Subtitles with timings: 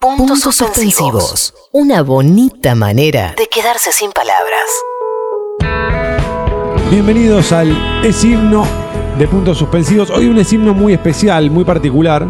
[0.00, 1.52] Puntos suspensivos.
[1.72, 4.64] Una bonita manera de quedarse sin palabras.
[6.90, 8.64] Bienvenidos al Es Himno
[9.18, 10.08] de Puntos Suspensivos.
[10.08, 12.26] Hoy un Es Himno muy especial, muy particular.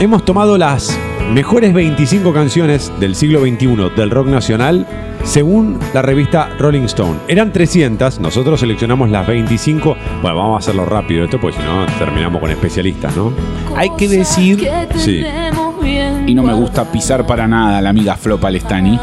[0.00, 0.94] Hemos tomado las
[1.30, 4.86] mejores 25 canciones del siglo XXI del rock nacional
[5.24, 7.20] según la revista Rolling Stone.
[7.26, 9.96] Eran 300, nosotros seleccionamos las 25.
[10.20, 13.32] Bueno, vamos a hacerlo rápido esto, porque si no terminamos con especialistas, ¿no?
[13.76, 15.24] Hay que decir, Sí.
[16.26, 18.98] Y no me gusta pisar para nada a la amiga Flo Palestani,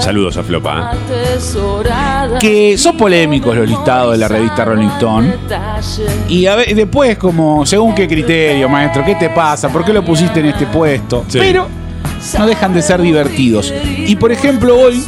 [0.00, 0.92] Saludos a Flopa.
[0.94, 2.38] ¿eh?
[2.40, 5.34] que son polémicos los listados de la revista Rolling Stone.
[6.28, 9.68] Y a ver, después, como, según qué criterio, maestro, ¿qué te pasa?
[9.68, 11.24] ¿Por qué lo pusiste en este puesto?
[11.28, 11.38] Sí.
[11.38, 11.68] Pero
[12.38, 13.72] no dejan de ser divertidos.
[13.98, 15.04] Y por ejemplo, hoy,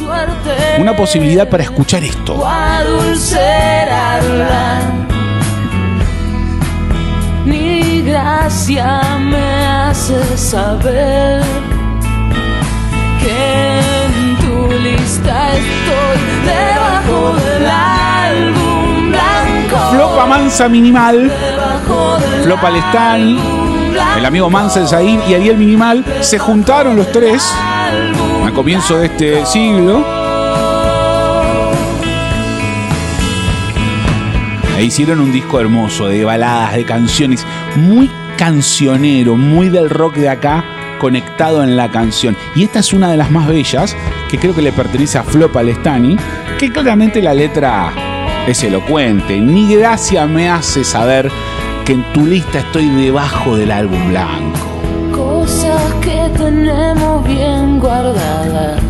[0.79, 2.35] una posibilidad para escuchar esto.
[8.47, 11.41] Gracia me hace saber
[13.21, 19.91] que en tu lista estoy debajo del álbum blanco.
[19.91, 24.17] Flopa Mansa Minimal, Debajo del Flo Palestani, álbum blanco.
[24.17, 29.45] el amigo Mansa Zain y Ariel Minimal se juntaron los tres a comienzo de este
[29.45, 30.05] siglo.
[34.77, 40.29] E hicieron un disco hermoso de baladas, de canciones, muy cancionero, muy del rock de
[40.29, 40.63] acá,
[40.99, 42.37] conectado en la canción.
[42.55, 43.95] Y esta es una de las más bellas,
[44.29, 46.15] que creo que le pertenece a Flo Palestani,
[46.57, 47.91] que claramente la letra
[48.47, 49.39] es elocuente.
[49.41, 51.29] Ni gracia me hace saber
[51.85, 54.59] que en tu lista estoy debajo del álbum blanco.
[55.11, 58.86] Cosas que tenemos bien guardadas.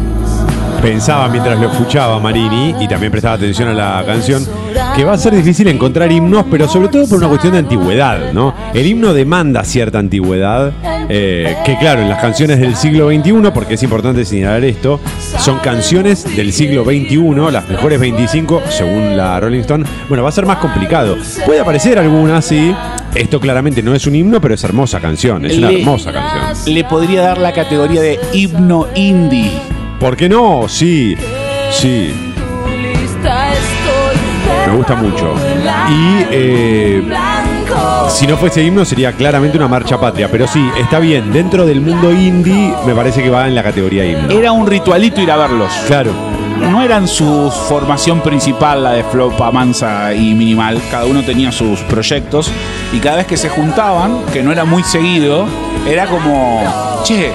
[0.88, 4.48] Pensaba mientras lo escuchaba Marini y también prestaba atención a la canción
[4.96, 8.32] que va a ser difícil encontrar himnos, pero sobre todo por una cuestión de antigüedad,
[8.32, 8.56] ¿no?
[8.74, 10.72] El himno demanda cierta antigüedad,
[11.10, 15.02] eh, que claro, en las canciones del siglo XXI, porque es importante señalar esto,
[15.38, 19.84] son canciones del siglo XXI, las mejores 25 según la Rolling Stone.
[20.08, 21.17] Bueno, va a ser más complicado.
[21.45, 22.73] Puede aparecer alguna, sí.
[23.14, 26.73] Esto claramente no es un himno, pero es hermosa canción, es una hermosa canción.
[26.73, 29.52] Le podría dar la categoría de himno indie.
[30.00, 30.68] ¿Por qué no?
[30.70, 31.18] Sí,
[31.72, 32.34] sí.
[34.68, 35.34] Me gusta mucho.
[35.90, 37.04] Y eh,
[38.10, 40.30] si no fuese himno sería claramente una marcha patria.
[40.32, 41.34] Pero sí, está bien.
[41.34, 44.30] Dentro del mundo indie me parece que va en la categoría himno.
[44.32, 45.72] Era un ritualito ir a verlos.
[45.88, 46.12] Claro.
[46.60, 50.80] No eran su formación principal la de Flopa, Mansa y Minimal.
[50.92, 52.52] Cada uno tenía sus proyectos.
[52.94, 55.46] Y cada vez que se juntaban, que no era muy seguido,
[55.88, 57.32] era como, che,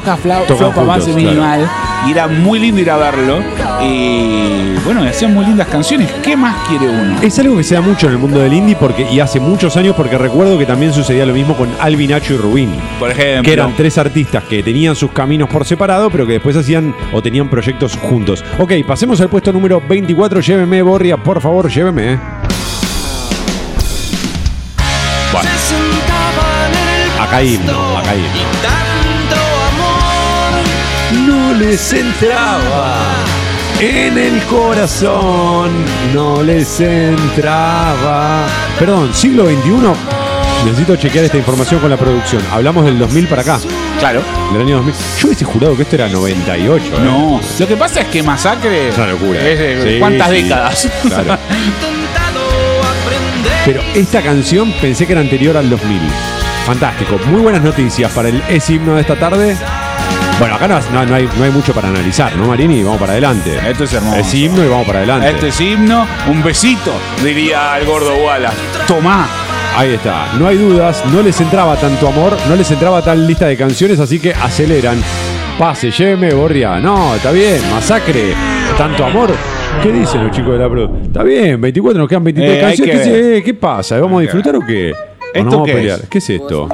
[0.00, 1.28] toca Fla- Tocan Flopa, juntos, Mansa y claro.
[1.30, 1.70] Minimal.
[2.06, 3.40] Y era muy lindo ir a verlo.
[3.82, 6.10] Y bueno, hacían muy lindas canciones.
[6.22, 7.16] ¿Qué más quiere uno?
[7.22, 9.76] Es algo que se da mucho en el mundo del indie porque, y hace muchos
[9.76, 12.70] años porque recuerdo que también sucedía lo mismo con Alvin Nacho y Rubín.
[12.98, 16.56] Por ejemplo, Que eran tres artistas que tenían sus caminos por separado, pero que después
[16.56, 18.44] hacían o tenían proyectos juntos.
[18.58, 20.40] Ok, pasemos al puesto número 24.
[20.40, 22.12] Lléveme, Borria, por favor, lléveme.
[22.14, 22.18] eh.
[25.32, 25.50] Bueno,
[27.20, 28.85] acá himno, acá himno.
[31.24, 32.98] No les entraba
[33.80, 35.70] en el corazón,
[36.14, 38.46] no les entraba.
[38.78, 39.70] Perdón, siglo XXI.
[40.64, 42.42] Necesito chequear esta información con la producción.
[42.50, 43.58] Hablamos del 2000 para acá,
[44.00, 44.22] claro.
[44.52, 44.94] del año 2000.
[45.20, 46.84] Yo hubiese jurado que esto era 98.
[46.84, 46.90] ¿eh?
[47.04, 49.40] No, lo que pasa es que Masacre Es una locura.
[49.40, 50.88] es de Sí, cuántas sí, décadas.
[51.02, 51.38] claro.
[53.64, 56.00] Pero esta canción pensé que era anterior al 2000.
[56.66, 57.18] Fantástico.
[57.26, 59.56] Muy buenas noticias para el es himno de esta tarde.
[60.38, 62.82] Bueno, acá no, no- no hay, no hay mucho para analizar, ¿no, Marini?
[62.82, 63.58] Vamos para adelante.
[63.68, 64.16] Esto es hermoso.
[64.20, 65.30] Es himno y vamos para adelante.
[65.30, 66.92] Este es himno, un besito,
[67.24, 68.56] diría el gordo Wallace.
[68.86, 69.26] Tomá.
[69.76, 70.32] Ahí está.
[70.38, 71.02] No hay dudas.
[71.12, 72.36] No les entraba tanto amor.
[72.48, 75.02] No les entraba tal lista de canciones, así que aceleran.
[75.58, 76.78] Pase, lléveme, Borria.
[76.80, 77.60] No, está bien.
[77.70, 78.34] Masacre.
[78.76, 79.30] Tanto amor.
[79.82, 80.90] ¿Qué dicen los chicos de la pro?
[81.02, 82.94] Está bien, 24, nos quedan 23 Eh, canciones.
[82.96, 83.34] que ¿Qué, ver.
[83.36, 83.98] se- ¿Qué pasa?
[84.00, 84.92] ¿Vamos a disfrutar o qué?
[84.92, 86.00] ¿O ¿Esto nos vamos qué a pelear?
[86.02, 86.08] es?
[86.08, 86.68] ¿Qué es esto?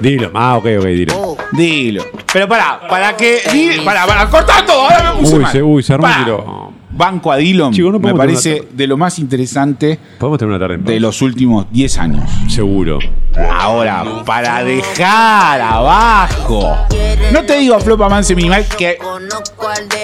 [0.00, 0.30] Dilo.
[0.34, 1.36] Ah, ok, ok, dilo.
[1.52, 2.04] Dilo.
[2.32, 3.42] Pero pará, para que.
[3.52, 5.52] di- Para, para, cortar todo, ahora me puse Uy, mal.
[5.52, 6.24] se- uy, se armó Pará.
[6.24, 6.73] quilombo.
[6.96, 10.58] Banco a Dillon Chico, no me podemos parece de lo más interesante Podemos tener una
[10.60, 10.92] tarde en paz.
[10.94, 12.30] de los últimos 10 años.
[12.48, 12.98] Seguro.
[13.52, 16.76] Ahora, para dejar abajo.
[17.32, 18.98] No te digo Flopa Manse Minimal que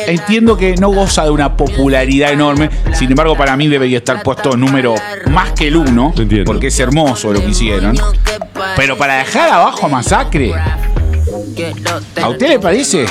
[0.07, 2.71] entiendo que no goza de una popularidad enorme.
[2.93, 4.95] Sin embargo, para mí debería estar puesto número
[5.31, 6.13] más que el uno.
[6.17, 6.45] Entiendo.
[6.45, 7.97] Porque es hermoso lo que hicieron.
[8.77, 10.53] Pero para dejar abajo a Masacre,
[12.23, 13.07] ¿a usted le parece?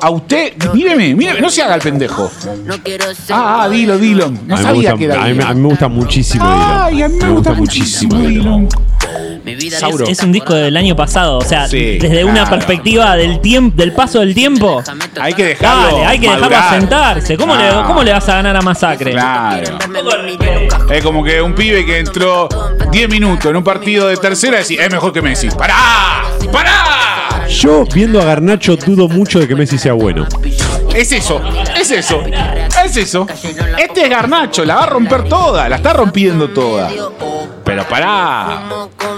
[0.00, 2.30] A usted, míreme, míreme, no se haga el pendejo.
[2.64, 4.30] No quiero ser Ah, ah, dilo, dilo.
[4.46, 5.46] No sabía gusta, que era a, mí, Dylan.
[5.48, 8.68] a mí me gusta muchísimo Ay, a mí me, gusta muchísimo Dylan.
[8.68, 9.40] Dylan.
[9.44, 9.78] mi vida.
[9.78, 10.06] Sauro.
[10.06, 12.50] Es un disco del año pasado, o sea, Sí, desde una claro.
[12.50, 14.82] perspectiva del tiempo, del paso del tiempo.
[15.20, 15.96] Hay que dejarlo.
[15.98, 16.80] Dale, hay que dejarlo madurar.
[16.80, 17.36] sentarse.
[17.36, 17.86] ¿Cómo, le, Claro.
[17.86, 19.12] ¿Cómo le vas a ganar a Masacre?
[19.12, 19.78] Claro.
[20.90, 22.48] Es como que un pibe que entró
[22.92, 25.48] 10 minutos en un partido de tercera decir, es mejor que Messi.
[25.50, 26.24] ¡Pará!
[26.52, 26.72] ¡Pará!
[27.48, 30.26] Yo, viendo a Garnacho, dudo mucho de que Messi sea bueno.
[30.94, 31.40] Es eso,
[31.76, 32.22] es eso,
[32.84, 33.26] es eso.
[33.78, 36.88] Este es Garnacho, la va a romper toda, la está rompiendo toda.
[37.64, 38.62] Pero pará,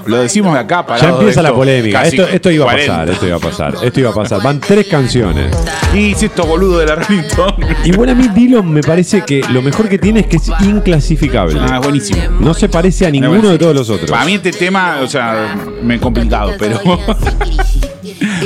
[0.07, 1.03] lo decimos de acá, pará.
[1.03, 2.03] Ya empieza la polémica.
[2.03, 4.43] Esto, esto iba a pasar, esto iba a pasar, esto iba a pasar.
[4.43, 5.55] Van tres canciones.
[5.93, 7.67] Y si estos boludos de la Rolling Stone.
[7.85, 10.51] Y bueno, a mí Dylan me parece que lo mejor que tiene es que es
[10.63, 11.61] inclasificable.
[11.61, 12.23] Ah, es buenísimo.
[12.41, 14.11] No se parece a ninguno de todos los otros.
[14.11, 16.81] Para mí este tema, o sea, me he complicado, pero.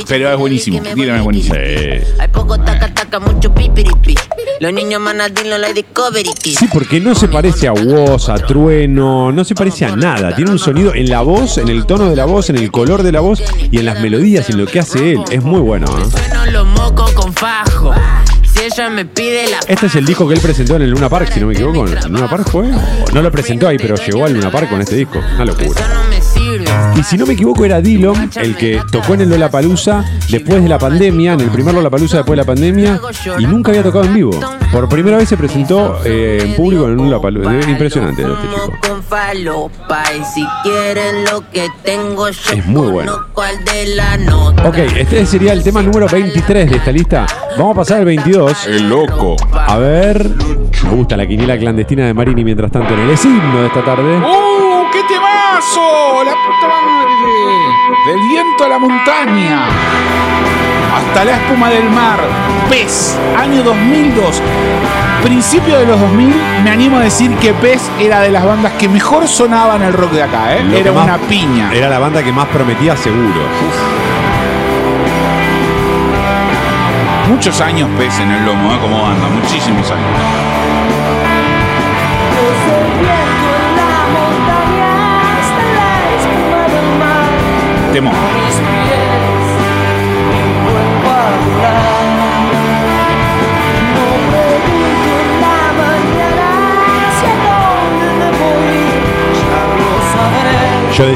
[0.09, 0.81] pero es buenísimo.
[0.95, 1.55] Dylan es buenísimo.
[1.55, 4.15] Hay poco taca taca, mucho pipiripi.
[4.61, 6.31] Los niños manadín, la Discovery.
[6.43, 10.35] Sí, porque no se parece a Woz, a Trueno, no se parece a nada.
[10.35, 13.03] Tiene un sonido en la voz, en el tono de la voz, en el color
[13.03, 15.21] de la voz y en las melodías y en lo que hace él.
[15.31, 15.87] Es muy bueno.
[15.87, 16.05] ¿eh?
[16.11, 17.93] Sueno los mocos con fajo.
[18.43, 19.61] Si ella me pide la.
[19.67, 21.87] Este es el disco que él presentó en el Luna Park, si no me equivoco.
[21.87, 22.69] ¿En Luna Park fue?
[23.13, 25.19] No lo presentó ahí, pero llegó al Luna Park con este disco.
[25.35, 25.81] Una locura.
[26.97, 30.69] Y si no me equivoco, era Dillon el que tocó en el Lollapalooza después de
[30.69, 33.01] la pandemia, en el primer Lollapalooza después de la pandemia,
[33.39, 34.39] y nunca había tocado en vivo.
[34.73, 37.69] Por primera vez se presentó eh, en público en un Lollapalooza.
[37.69, 38.47] Impresionante este lo yo
[42.53, 43.13] Es muy bueno.
[44.65, 47.27] Ok, este sería el tema número 23 de esta lista.
[47.57, 48.67] Vamos a pasar al 22.
[48.67, 49.37] El loco.
[49.53, 50.29] A ver.
[50.85, 54.19] Me gusta la quiniela clandestina de Marini mientras tanto en el himno de esta tarde.
[54.19, 54.70] ¡Uh!
[55.61, 56.25] ¡Qué temazo!
[56.25, 58.07] ¡La puta madre!
[58.07, 59.61] Del viento a la montaña.
[60.97, 62.19] Hasta la espuma del mar.
[62.71, 64.43] Pez, año 2002.
[65.23, 66.35] Principio de los 2000,
[66.65, 69.93] me animo a decir que Pez era de las bandas que mejor sonaba en el
[69.93, 70.63] rock de acá, ¿eh?
[70.65, 71.71] Lo Era que más- una piña.
[71.75, 73.41] Era la banda que más prometía seguro.
[77.29, 78.79] Muchos años Pez en el lomo, ¿eh?
[78.81, 80.09] Como banda, muchísimos años.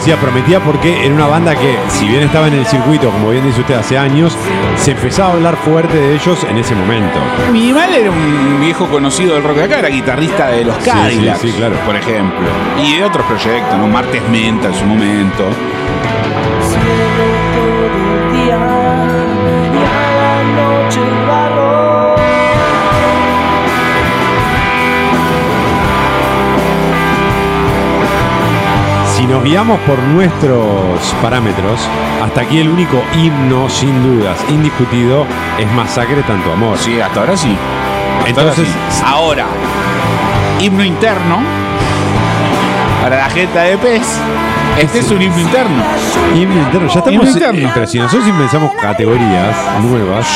[0.04, 3.42] Decía prometía porque era una banda que, si bien estaba en el circuito, como bien
[3.42, 4.36] dice usted, hace años,
[4.76, 7.18] se empezaba a hablar fuerte de ellos en ese momento.
[7.50, 11.40] Minimal era un viejo conocido del rock de acá, era guitarrista de los Sí, Cadillacs,
[11.40, 11.76] sí, sí, claro.
[11.86, 12.46] por ejemplo.
[12.82, 13.86] Y de otros proyectos, ¿no?
[13.86, 15.44] Martes Menta en su momento.
[29.24, 30.60] Si nos guiamos por nuestros
[31.22, 31.80] parámetros,
[32.22, 35.24] hasta aquí el único himno, sin dudas, indiscutido,
[35.58, 36.76] es Masacre Tanto Amor.
[36.76, 37.56] Sí, hasta ahora sí.
[38.18, 39.02] Hasta Entonces- ahora, sí.
[39.06, 39.46] ahora,
[40.60, 41.38] himno interno
[43.02, 44.02] para la jeta de pez.
[44.78, 45.82] Este es un himno interno.
[46.34, 47.26] Himno interno, ya estamos.
[47.26, 47.70] Interno.
[47.72, 49.56] pero si nosotros inventamos categorías
[49.90, 50.26] nuevas,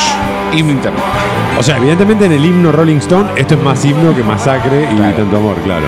[0.51, 0.97] Himno interno.
[1.59, 4.95] o sea, evidentemente en el himno Rolling Stone, esto es más himno que Masacre y.
[5.15, 5.85] Tanto Amor, claro.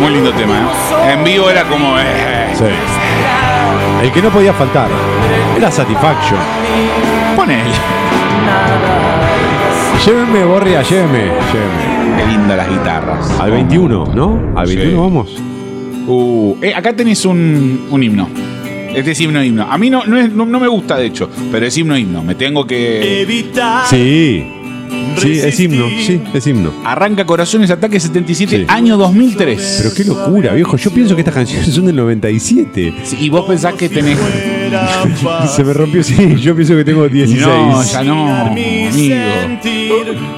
[0.00, 1.12] Muy lindo tema, ¿eh?
[1.12, 1.98] En vivo era como.
[1.98, 2.64] eh, Sí.
[4.02, 4.88] El que no podía faltar
[5.56, 6.38] era Satisfaction.
[7.36, 7.62] Ponele.
[10.06, 11.18] Llévenme, Borria, llévenme,
[11.52, 12.16] llévenme.
[12.16, 13.30] Qué linda las guitarras.
[13.38, 14.52] Al 21, ¿no?
[14.56, 14.76] Al Sí.
[14.76, 15.30] 21 vamos.
[16.06, 18.28] Uh, eh, acá tenés un, un himno.
[18.94, 19.66] Este es himno himno.
[19.70, 22.22] A mí no, no, es- no- no me gusta, de hecho, pero es himno himno.
[22.24, 23.24] Me tengo que.
[23.88, 24.46] Sí.
[25.18, 26.72] Sí, es himno, sí, es himno.
[26.84, 28.64] Arranca Corazones Ataque 77, Sí.
[28.68, 29.80] año 2003.
[29.82, 30.76] Pero qué locura, viejo.
[30.76, 32.94] Yo pienso que estas canciones son del 97.
[33.04, 34.18] Sí, Y vos pensás que tenés.
[35.54, 36.36] Se me rompió, sí.
[36.40, 37.46] Yo pienso que tengo 16.
[37.46, 38.96] No, ya no, amigo.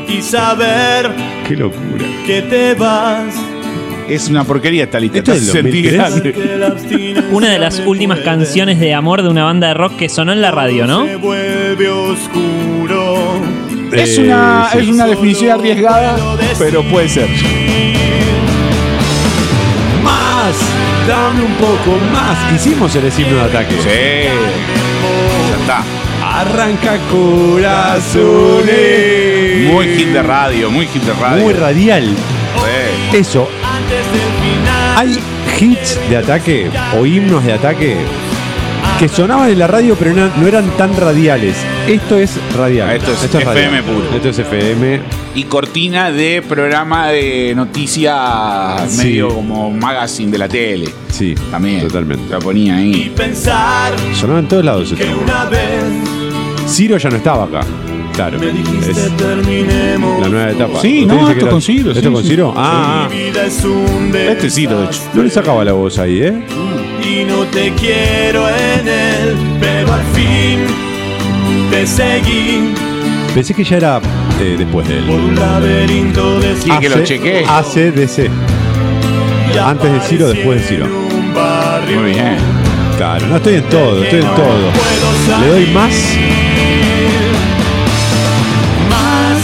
[0.09, 1.11] y saber
[1.47, 2.05] Qué locura.
[2.27, 3.35] que te vas.
[4.09, 5.19] Es una porquería esta lista.
[5.19, 6.23] ¿Esto Te es hace del sentir 2003?
[6.23, 6.33] grande.
[6.33, 9.97] Que la abstinencia Una de las últimas canciones de amor de una banda de rock
[9.97, 11.07] que sonó en la radio, ¿no?
[11.07, 13.15] Se vuelve oscuro.
[13.93, 14.79] Es una, sí.
[14.79, 16.17] es una definición arriesgada,
[16.59, 17.29] pero puede ser.
[20.03, 20.57] Más,
[21.07, 22.53] dame un poco más.
[22.55, 23.75] Hicimos el himno de ataque.
[23.75, 23.89] Sí.
[25.51, 25.85] Ya está.
[26.25, 28.03] Arranca corazones.
[29.73, 31.45] Muy hit de radio, muy hit de radio.
[31.45, 32.05] Muy radial.
[33.11, 33.17] Sí.
[33.19, 33.49] Eso.
[34.97, 35.19] Hay
[35.61, 37.97] hits de ataque o himnos de ataque
[38.99, 41.57] que sonaban en la radio, pero no, no eran tan radiales.
[41.89, 42.89] Esto es radial.
[42.91, 43.83] Ah, esto es FM radial.
[43.85, 44.17] puro.
[44.17, 45.01] Esto es FM.
[45.35, 48.99] Y cortina de programa de noticias Sí.
[48.99, 50.89] medio como magazine de la tele.
[51.11, 51.81] Sí, También.
[51.83, 52.31] Totalmente.
[52.31, 53.13] La ponía Y ahí.
[53.17, 55.05] pensar Sonaba en todos lados esto.
[55.23, 55.61] una vez
[56.69, 57.61] Ciro ya no estaba acá.
[58.15, 58.39] Claro.
[58.39, 60.21] me dijiste Es terminemos.
[60.21, 60.81] la nueva etapa.
[60.83, 62.29] Sí, ¿Usted no, esto con Ciro, ¿Esto sí, con sí.
[62.29, 62.55] Ciro?
[62.57, 65.01] Ah, Mi vida es un Este Ciro, de hecho.
[65.05, 65.11] ah.
[65.15, 66.43] no le sacaba la voz ahí, ¿eh?
[67.03, 70.61] y no te quiero en él, pero al fin
[71.71, 72.75] te seguí
[73.35, 74.01] Pensé que ya era
[74.41, 75.25] eh, después de por él.
[75.31, 77.45] un laberinto de Sí, que lo chequee.
[77.47, 78.31] ACDC.
[79.65, 80.87] Antes de Ciro, después de Ciro.
[80.87, 82.37] Muy bien.
[82.99, 84.71] Claro, no estoy en todo, estoy en todo.
[85.41, 85.91] Le doy más.
[88.91, 89.39] más,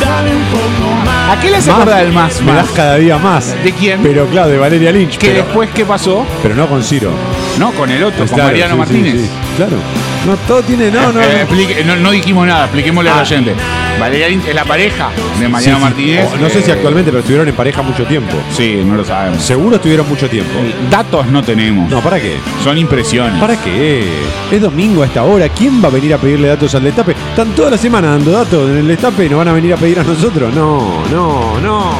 [0.00, 1.36] dame un poco más.
[1.36, 2.40] ¿A qué le hace Más, acordar el más?
[2.40, 2.56] Me más?
[2.56, 3.54] das cada día más.
[3.64, 4.00] ¿De quién?
[4.02, 5.16] Pero claro, de Valeria Lynch.
[5.18, 6.26] que pero, después, ¿qué pasó?
[6.42, 7.10] pero no con Ciro.
[7.58, 9.12] No, con el otro, con Claro, Mariano sí, Martínez.
[9.14, 9.28] sí, sí.
[9.56, 9.76] Claro.
[10.26, 10.90] No, todo tiene.
[10.90, 11.20] No, no.
[11.22, 11.38] Eh, no.
[11.40, 13.14] explique- no, no dijimos nada, expliquémosle Ah.
[13.14, 13.54] al oyente.
[13.98, 15.08] Valeria Lynch es la pareja
[15.38, 15.84] de Sí, Mariano sí.
[15.84, 16.28] Martínez.
[16.32, 18.36] O no sé si eh, actualmente, pero estuvieron en pareja mucho tiempo.
[18.56, 19.42] Sí, no lo sabemos.
[19.42, 20.52] Seguro estuvieron mucho tiempo.
[20.90, 21.90] Datos no tenemos.
[21.90, 22.36] No, ¿para qué?
[22.62, 23.40] Son impresiones.
[23.40, 24.04] ¿Para qué?
[24.52, 25.48] Es domingo a esta hora.
[25.48, 27.12] ¿Quién va a venir a pedirle datos al destape?
[27.30, 29.76] Están toda la semana dando datos en el destape y nos van a venir a
[29.76, 30.54] pedir a nosotros.
[30.54, 31.92] No, no, no.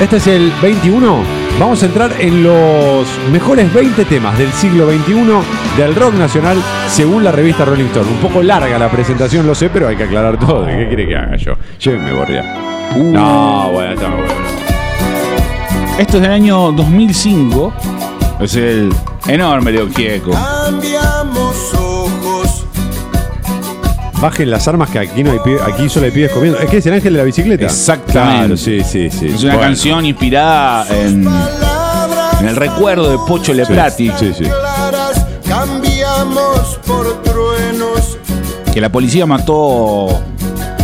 [0.00, 1.41] Este es el 21.
[1.58, 5.14] Vamos a entrar en los mejores 20 temas del siglo XXI
[5.76, 8.10] del rock nacional según la revista Rolling Stone.
[8.10, 10.66] Un poco larga la presentación, lo sé, pero hay que aclarar todo.
[10.66, 11.52] ¿Qué quiere que haga yo?
[11.78, 12.90] Llévenme, Borria.
[12.96, 13.12] Uh.
[13.12, 14.34] No, bueno, está muy bueno.
[15.98, 17.72] Esto es del año 2005.
[18.40, 18.92] Es el
[19.28, 20.32] enorme Leo Gieco.
[20.32, 21.21] Cambiamos
[24.22, 26.58] Bajen las armas que aquí no hay aquí solo hay pibes comiendo.
[26.60, 27.64] Es que es el ángel de la bicicleta.
[27.64, 28.38] Exactamente.
[28.38, 29.26] Claro, sí, sí, sí.
[29.26, 31.26] Es una Bueno, canción inspirada en,
[32.40, 34.44] en el recuerdo de Pocho Leplati, Sí, sí.
[35.48, 38.16] Cambiamos por truenos.
[38.72, 40.22] que la policía mató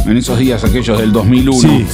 [0.05, 1.87] en esos días aquellos del 2001, Sí.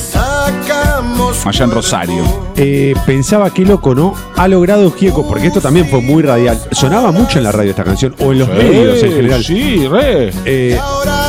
[1.44, 2.24] Allá en Rosario.
[2.56, 4.14] Eh, pensaba qué loco, ¿no?
[4.36, 6.58] Ha logrado Gieco, porque esto también fue muy radial.
[6.72, 9.44] Sonaba mucho en la radio esta canción, o en los medios en general.
[9.44, 10.32] Sí, re.
[10.46, 10.78] Eh,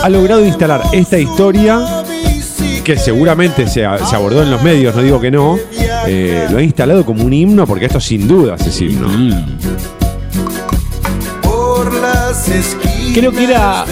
[0.03, 2.03] ha logrado instalar esta historia
[2.83, 5.57] que seguramente se, se abordó en los medios, no digo que no.
[6.07, 9.07] eh, lo ha instalado como un himno, porque esto sin duda es himno.
[9.09, 9.45] Mm.
[11.41, 13.85] por las esquinas Creo que era.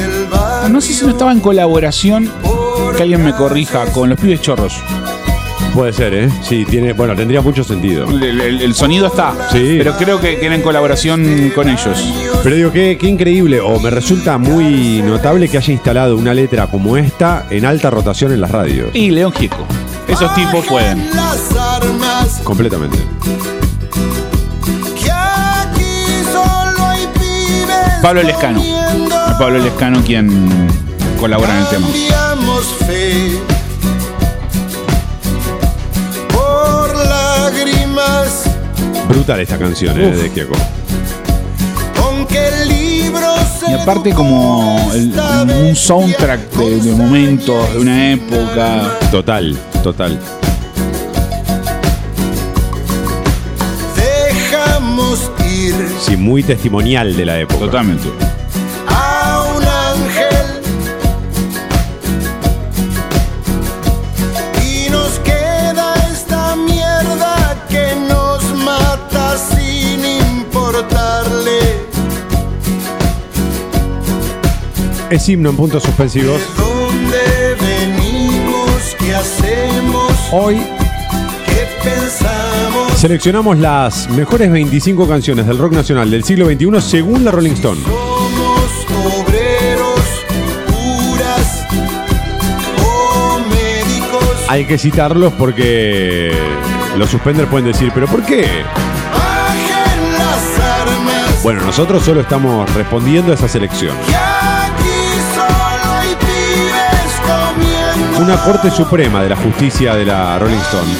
[0.69, 2.29] No sé si no estaba en colaboración,
[2.95, 4.73] que alguien me corrija, con los pibes chorros.
[5.73, 6.29] Puede ser, ¿eh?
[6.43, 8.07] Sí, tiene, bueno, tendría mucho sentido.
[8.07, 9.75] El, el- el sonido está, Sí.
[9.79, 11.97] pero creo que, que era en colaboración con ellos.
[12.43, 16.67] Pero digo, qué, qué increíble, o me resulta muy notable que haya instalado una letra
[16.67, 18.89] como esta en alta rotación en las radios.
[18.93, 19.65] Y León Gieco.
[20.07, 21.09] Esos tipos pueden.
[21.15, 22.97] Las armas Completamente.
[25.01, 27.99] que aquí solo hay pibes.
[28.01, 28.61] Pablo Lescano.
[29.39, 30.67] Pablo Lescano quien
[31.19, 31.87] colabora en el tema.
[31.87, 33.39] Cambiamos fe
[39.23, 40.11] Brutal esta canción, ¿eh?
[40.17, 40.29] De
[43.57, 45.13] se Y aparte como el-
[45.69, 48.97] un soundtrack de, de momentos, de una época.
[49.11, 50.19] Total, total.
[53.95, 57.59] dejamos ir Sí, muy testimonial de la época.
[57.59, 58.09] Totalmente.
[75.13, 76.39] Es himno en puntos suspensivos.
[76.39, 80.59] de dónde venimos, qué hacemos, Hoy
[81.45, 82.93] qué pensamos.
[82.97, 87.79] seleccionamos las mejores 25 canciones del rock nacional del siglo XXI según la Rolling Stone.
[87.83, 90.01] Somos obreros,
[90.71, 91.67] curas
[92.83, 94.45] o médicos.
[94.47, 96.33] Hay que citarlos porque
[96.97, 98.47] los suspenders pueden decir, ¿pero por qué?
[99.13, 101.43] Bajen las armas.
[101.43, 103.95] Bueno, nosotros solo estamos respondiendo a esa selección.
[108.23, 110.91] Una Corte Suprema de la Justicia de la Rolling Stone.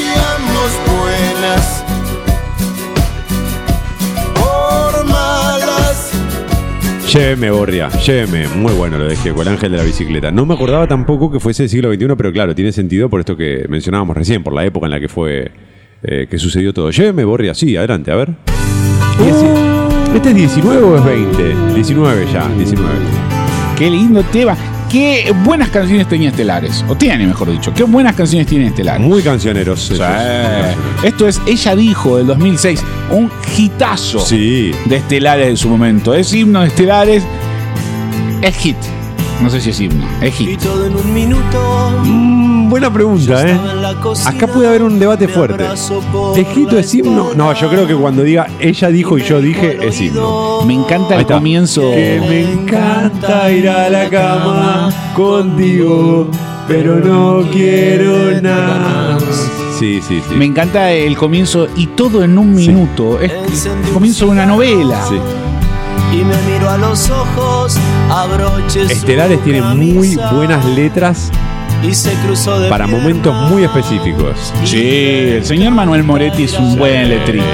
[7.14, 8.48] Lléveme, Borria, lléveme.
[8.48, 10.32] Muy bueno lo de Gieco, el ángel de la bicicleta.
[10.32, 13.38] No me acordaba tampoco que fuese el siglo XXI, pero claro, tiene sentido por esto
[13.38, 15.52] que mencionábamos recién, por la época en la que fue,
[16.02, 16.90] eh, que sucedió todo.
[16.90, 18.34] Lléveme, Borria, sí, adelante, a ver.
[19.24, 19.54] Y ese-
[20.16, 21.56] ¿Este es 19 o es 20?
[21.76, 22.94] 19 ya, 19.
[23.78, 24.56] Qué lindo tema.
[24.94, 26.86] Qué buenas canciones tenía Estelares.
[26.88, 27.74] O tiene, mejor dicho.
[27.74, 29.02] Qué buenas canciones tiene Estelares.
[29.06, 29.82] Muy cancioneros.
[29.82, 29.96] Sí.
[31.04, 32.84] Esto es Ella Dijo del 2006.
[33.10, 34.72] Un hitazo Sí.
[34.86, 36.14] de Estelares de su momento.
[36.14, 37.24] Es himno de Estelares.
[38.44, 38.78] Es hit.
[39.42, 40.06] No sé si es himno.
[40.22, 40.60] Es Y hit.
[40.62, 42.02] todo en un minuto.
[42.06, 43.56] Mm, buena pregunta, ¿eh?
[44.26, 45.64] Acá puede haber un debate fuerte.
[46.12, 46.40] por
[46.76, 47.36] ¿Es himno?
[47.36, 50.64] No, yo creo que cuando diga ella dijo y yo dije, es himno.
[50.66, 51.82] Me encanta el comienzo.
[51.92, 56.32] Que me encanta ir a la cama contigo,
[56.68, 59.20] pero no quiero nada.
[59.78, 60.36] Sí, sí, sí.
[60.36, 63.20] Me encanta el comienzo y todo en un minuto.
[63.20, 65.00] Es el comienzo de una novela.
[65.08, 65.20] Sí.
[66.12, 67.78] Y me miro a los ojos,
[68.10, 68.88] abroches.
[68.88, 71.32] su Estelares tiene muy buenas letras
[71.84, 74.54] Y se cruzó de para momentos muy específicos.
[74.64, 77.48] Sí, el señor Manuel Moretti es un buen letrista.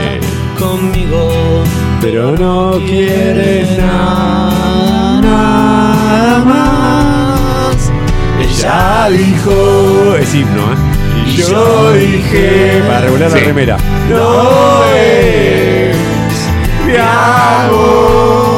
[0.57, 1.63] conmigo.
[2.01, 7.91] Pero no quiere nada, nada más.
[8.39, 10.15] Ella dijo.
[10.15, 10.75] Es himno, ¿eh?
[11.25, 12.81] Y yo dije.
[12.87, 13.77] Para regular la remera.
[14.09, 15.95] No es
[16.85, 18.48] mi amor.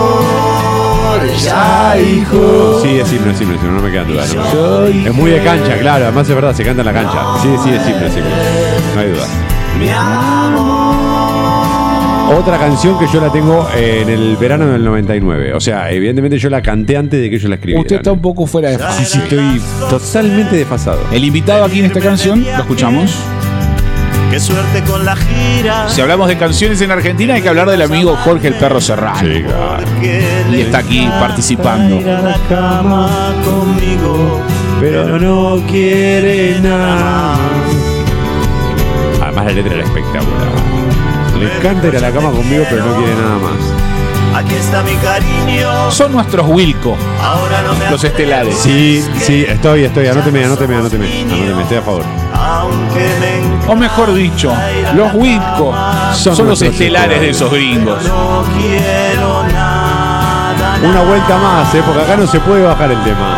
[1.23, 2.79] Ella dijo.
[2.81, 4.35] Sí, es himno, es himno, no me quedan dudas.
[4.35, 4.85] no.
[4.85, 6.05] Es muy de cancha, claro.
[6.05, 7.19] Además es verdad, se canta en la cancha.
[7.41, 7.87] Sí, sí, es es
[8.17, 8.29] himno.
[8.95, 9.27] No hay duda.
[12.37, 15.53] Otra canción que yo la tengo en el verano del 99.
[15.53, 17.81] O sea, evidentemente yo la canté antes de que yo la escribiera.
[17.81, 19.05] Usted está un poco fuera de Sí, fase.
[19.05, 20.99] sí, estoy totalmente desfasado.
[21.11, 23.13] El invitado aquí en esta canción, lo escuchamos.
[24.31, 25.89] Qué suerte con la gira.
[25.89, 29.19] Si hablamos de canciones en Argentina, hay que hablar del amigo Jorge el Perro Serrano.
[29.19, 29.83] Sí, claro.
[30.01, 31.97] Y está aquí participando.
[31.97, 34.39] ir a la cama conmigo.
[34.79, 37.35] Pero no quiere nada.
[39.21, 40.47] Además la letra era espectacular.
[41.37, 43.81] Le encanta ir a la cama conmigo, pero no quiere nada más.
[44.33, 45.91] Aquí está mi cariño.
[45.91, 48.55] Son nuestros Wilco, Ahora no me los estelares.
[48.55, 50.07] Sí, sí, estoy, estoy.
[50.07, 51.05] Anóteme, anóteme, anóteme.
[51.05, 52.05] Anóteme, estoy a favor.
[52.41, 54.51] Aunque me O mejor dicho,
[54.95, 55.73] los Wilco
[56.13, 58.03] son, Son los estelares de esos gringos.
[58.03, 60.79] no quiero nada.
[60.83, 61.83] Una vuelta más, ¿eh?
[61.85, 63.37] porque acá no se puede bajar el tema.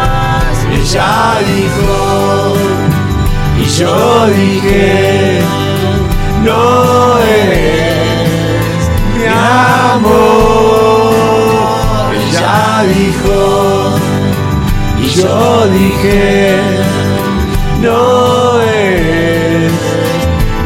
[0.72, 2.56] Ella dijo
[3.60, 5.42] y yo dije
[6.44, 9.26] no es mi
[10.84, 12.14] amor.
[12.16, 13.96] Ella dijo
[15.00, 16.60] y yo dije
[17.84, 19.72] no es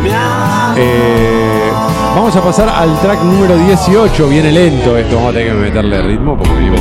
[0.04, 0.78] mi amor.
[0.78, 1.70] Eh,
[2.16, 4.30] vamos a pasar al track número 18.
[4.30, 5.16] Viene lento esto.
[5.16, 6.80] Vamos a tener que meterle ritmo porque venimos.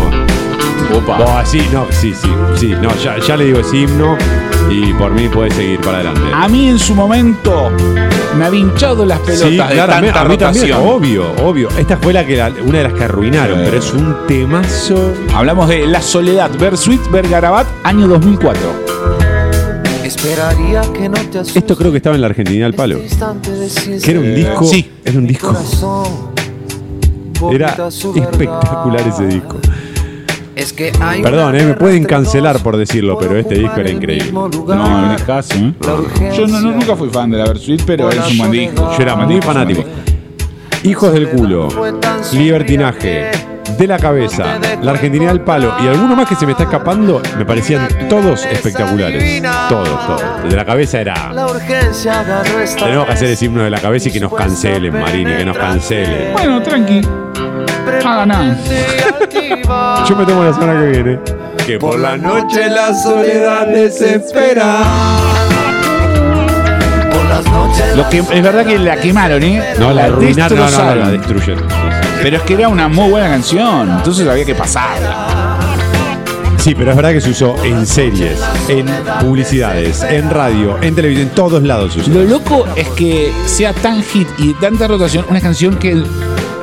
[0.95, 1.19] Opa.
[1.19, 2.75] No, sí, no, sí, sí, sí.
[2.81, 4.17] No, ya, ya le digo es himno
[4.71, 6.23] y por mí puede seguir para adelante.
[6.33, 7.71] A mí en su momento
[8.37, 10.89] me había hinchado las pelotas Sí, de claro, a mí- tanta a mí también, rotación.
[10.97, 11.69] obvio, obvio.
[11.77, 15.13] Esta fue la que la- una de las que arruinaron, pero es un temazo.
[15.35, 18.86] Hablamos de La Soledad, Bersuit, Bergarabat, año 2004.
[20.07, 22.99] Esperaría que no te asustes Esto creo que estaba en la Argentina al palo.
[22.99, 24.65] este Que era un disco.
[24.65, 24.91] Sí.
[25.05, 25.55] Era un disco.
[27.51, 29.57] Era espectacular ese disco.
[30.55, 34.33] Es que hay Perdón, eh, me pueden cancelar por decirlo, pero este disco era increíble.
[34.33, 35.75] No, no es caso, ¿eh?
[36.35, 38.91] Yo no, no- nunca fui fan de la Bersuit, pero es un buen disco.
[38.97, 39.85] Yo era muy fanático.
[40.85, 41.69] Hijos del culo,
[42.33, 43.31] libertinaje,
[43.77, 47.21] de la cabeza, la Argentina al palo y alguno más que se me está escapando,
[47.37, 49.43] me parecían todos espectaculares.
[49.69, 50.23] Todos, todos.
[50.45, 51.33] El de la cabeza era.
[51.33, 54.35] La urgencia agarró esta Tenemos que hacer ese himno de la cabeza y que nos
[54.35, 56.33] cancelen, Marini, que nos cancelen.
[56.33, 57.01] Bueno, tranqui.
[58.05, 58.57] Haga nada.
[60.09, 61.21] Yo me tomo la semana que viene.
[61.67, 65.36] Que por la noche la soledad desespera.
[67.97, 69.63] Lo que, es verdad que la quemaron, ¿eh?
[69.79, 71.59] No, la arruinaron, no, la destruyen.
[72.23, 75.57] Pero es que era una muy buena canción, entonces había que pasarla.
[76.59, 78.87] Sí, pero es verdad que se usó en series, en
[79.21, 82.11] publicidades, en radio, en televisión, en todos lados se usó.
[82.11, 86.03] Lo loco es que sea tan hit y tanta rotación, una canción que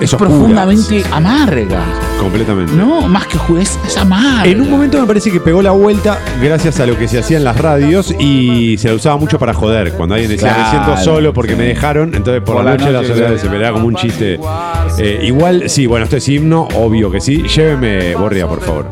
[0.04, 0.30] es oscura.
[0.30, 1.84] profundamente amarga.
[2.20, 2.74] Completamente.
[2.74, 4.46] No, más que juez, es amarga.
[4.46, 7.38] En un momento me parece que pegó la vuelta gracias a lo que se hacía
[7.38, 9.94] en las radios y se la usaba mucho para joder.
[9.94, 13.38] Cuando alguien decía me siento solo porque me dejaron, entonces por, la, noche, la soledad
[13.38, 14.40] se me da como un chiste.
[14.98, 17.44] Eh, igual, sí, bueno, esto es himno, obvio que sí.
[17.44, 18.90] Lléveme, Borria, por favor.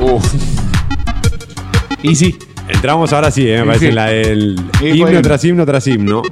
[0.00, 0.34] Uf.
[2.02, 5.86] Y sí, Entramos ahora sí, eh, me parece la del Sí, himno tras himno tras
[5.86, 6.22] himno.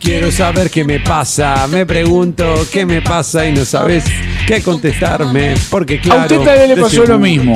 [0.00, 4.04] Quiero saber qué me pasa, me pregunto qué me pasa y no sabes
[4.46, 6.22] qué contestarme, porque claro...
[6.22, 7.54] a usted vez le pasó lo mismo.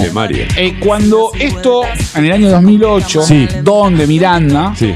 [0.56, 3.48] Eh, cuando esto, en el año 2008, Sí.
[3.62, 4.94] donde Miranda, Sí.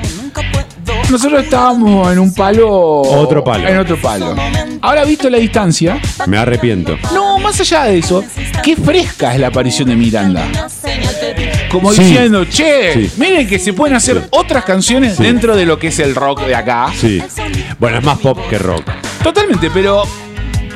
[1.10, 2.68] nosotros estábamos en un palo.
[2.70, 3.66] Otro palo.
[3.66, 4.36] En otro palo.
[4.82, 6.98] Ahora, visto la distancia, Me arrepiento.
[7.14, 8.22] no, más allá de eso,
[8.62, 10.46] qué fresca es la aparición de Miranda.
[11.70, 12.02] Como Sí.
[12.02, 13.10] diciendo, che, Sí.
[13.18, 16.54] miren que se pueden hacer otras canciones dentro de lo que es el rock de
[16.54, 16.86] acá.
[16.98, 17.22] Sí.
[17.78, 18.84] Bueno, es más pop que rock.
[19.22, 20.02] Totalmente, pero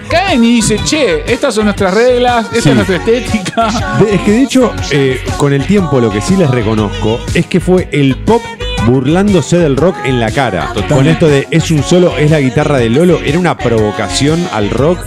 [0.09, 2.69] caen y dicen, che, estas son nuestras reglas, esta Sí.
[2.69, 3.97] es nuestra estética.
[4.01, 7.47] De- es que de hecho, eh, con el tiempo lo que sí les reconozco es
[7.47, 8.43] que fue el pop
[8.87, 10.73] burlándose del rock en la cara.
[10.89, 14.69] Con esto de es un solo, es la guitarra de Lolo, era una provocación al
[14.71, 14.99] rock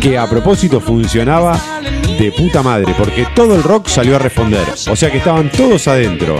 [0.00, 1.58] que a propósito funcionaba
[2.18, 4.66] de puta madre, porque todo el rock salió a responder.
[4.90, 6.36] O sea que estaban todos adentro.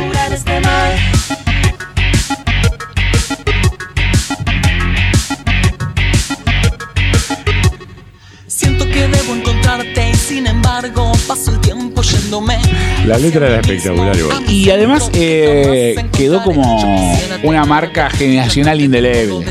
[8.47, 12.59] Siento que debo encontrarte y sin embargo paso el tiempo yéndome.
[13.07, 14.51] La letra era espectacular igual.
[14.51, 19.47] Y además eh, quedó como una marca generacional indeleble.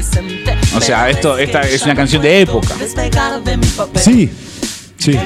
[0.76, 2.76] O sea, esto, esta es una canción de época.
[3.96, 4.30] Sí,
[4.98, 5.18] sí.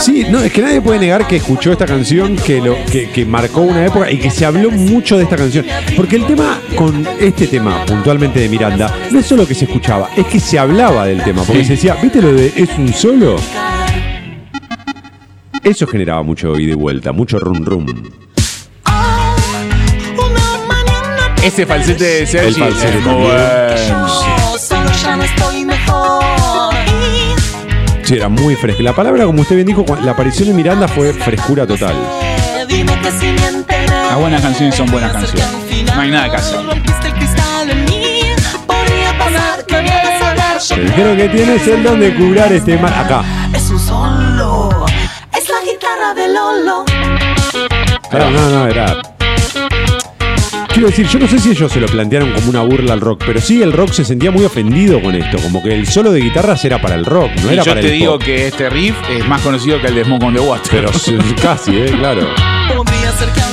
[0.00, 3.24] Sí, no, es que nadie puede negar que escuchó esta canción, que, lo, que, que
[3.26, 5.66] marcó una época y que se habló mucho de esta canción.
[5.96, 10.08] Porque el tema con este tema, puntualmente de Miranda, no es solo que se escuchaba,
[10.16, 11.42] es que se hablaba del tema.
[11.42, 11.66] Porque Sí.
[11.68, 13.36] se decía, ¿viste lo de es un solo?
[15.62, 17.86] Eso generaba mucho ida y vuelta, mucho rum rum.
[21.44, 23.32] Ese falsete de Sergi El falsete es muy bueno.
[28.12, 28.82] Era muy fresca.
[28.82, 31.94] La palabra, como usted bien dijo, la aparición de Miranda fue frescura total.
[32.68, 35.46] Las buenas canciones son buenas canciones.
[35.94, 36.60] No hay nada que hacer.
[40.76, 42.92] El Creo que tienes el don de curar este mal.
[42.94, 43.24] Acá.
[43.54, 44.86] Es un solo.
[45.36, 46.84] Es la guitarra de Lolo.
[48.12, 49.11] No, no, era.
[50.72, 53.22] Quiero decir, yo no sé si ellos se lo plantearon como una burla al rock,
[53.26, 56.20] pero sí el rock se sentía muy ofendido con esto, como que el solo de
[56.20, 58.22] guitarras era para el rock, no Y era yo para te el digo pop.
[58.22, 60.68] que este riff es más conocido que el de Smoke on the Water.
[60.70, 60.90] Pero
[61.42, 62.26] casi, eh, claro.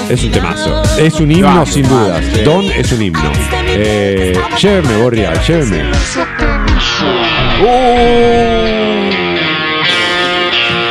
[0.10, 0.82] Es un temazo.
[0.98, 2.24] Es un himno Vamos, sin dudas.
[2.34, 2.42] sí.
[2.42, 3.32] Don es un himno.
[3.68, 5.84] Eh, lléveme, Borria, lléveme.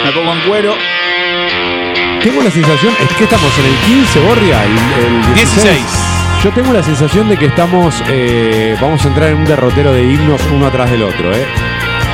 [0.05, 0.75] Me pongo en cuero.
[2.23, 5.65] Tengo la sensación, es que estamos en el 15, Borria, el, el 16.
[5.65, 6.18] 16.
[6.43, 10.05] Yo tengo la sensación de que estamos, eh, vamos a entrar en un derrotero de
[10.05, 11.35] himnos uno atrás del otro.
[11.35, 11.45] ¿eh?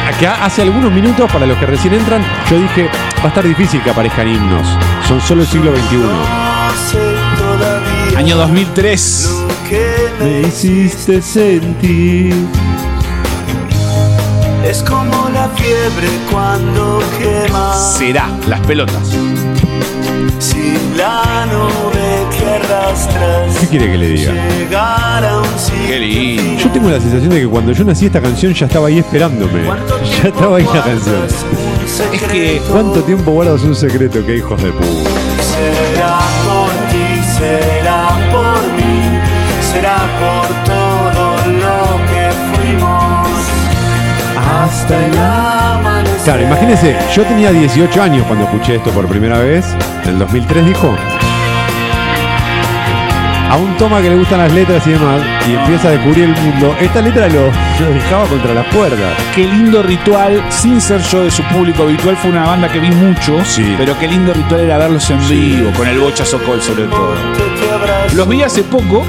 [0.09, 3.83] Acá hace algunos minutos, para los que recién entran, yo dije, va a estar difícil
[3.83, 4.67] que aparezcan himnos.
[5.07, 5.99] Son solo el siglo XXI.
[8.17, 9.45] Año 2003.
[10.21, 12.35] Me hiciste sentir.
[14.65, 19.09] Es como la fiebre cuando quema Será las pelotas.
[20.39, 21.35] sin la.
[23.61, 24.33] ¿Qué quiere que le diga?
[25.87, 26.63] Qué lindo.
[26.63, 29.63] Yo tengo la sensación de que cuando yo nací esta canción ya estaba ahí esperándome.
[30.23, 31.25] Ya estaba ahí la canción.
[32.13, 34.25] Es que ¿Cuánto tiempo guardas un secreto?
[34.25, 35.11] Qué hijos de puta.
[35.41, 39.19] será por ti, será por mí,
[39.73, 43.29] será por todo lo que fuimos
[44.37, 46.25] hasta el amanecer.
[46.25, 49.67] Claro, imagínense, yo tenía 18 años cuando escuché esto por primera vez,
[50.05, 50.95] en el 2003 dijo.
[53.55, 56.35] A un toma que le gustan las letras y demás, y empieza a descubrir el
[56.35, 56.75] mundo.
[56.81, 59.15] Esta letra lo, lo dejaba contra las cuerdas.
[59.33, 62.91] qué lindo ritual, sin ser yo de su público habitual, fue una banda que vi
[62.91, 63.77] mucho, Sí.
[63.79, 67.15] pero qué lindo ritual era verlos en vivo, con el Bocha Socol sobre todo.
[68.17, 69.05] Los vi hace poco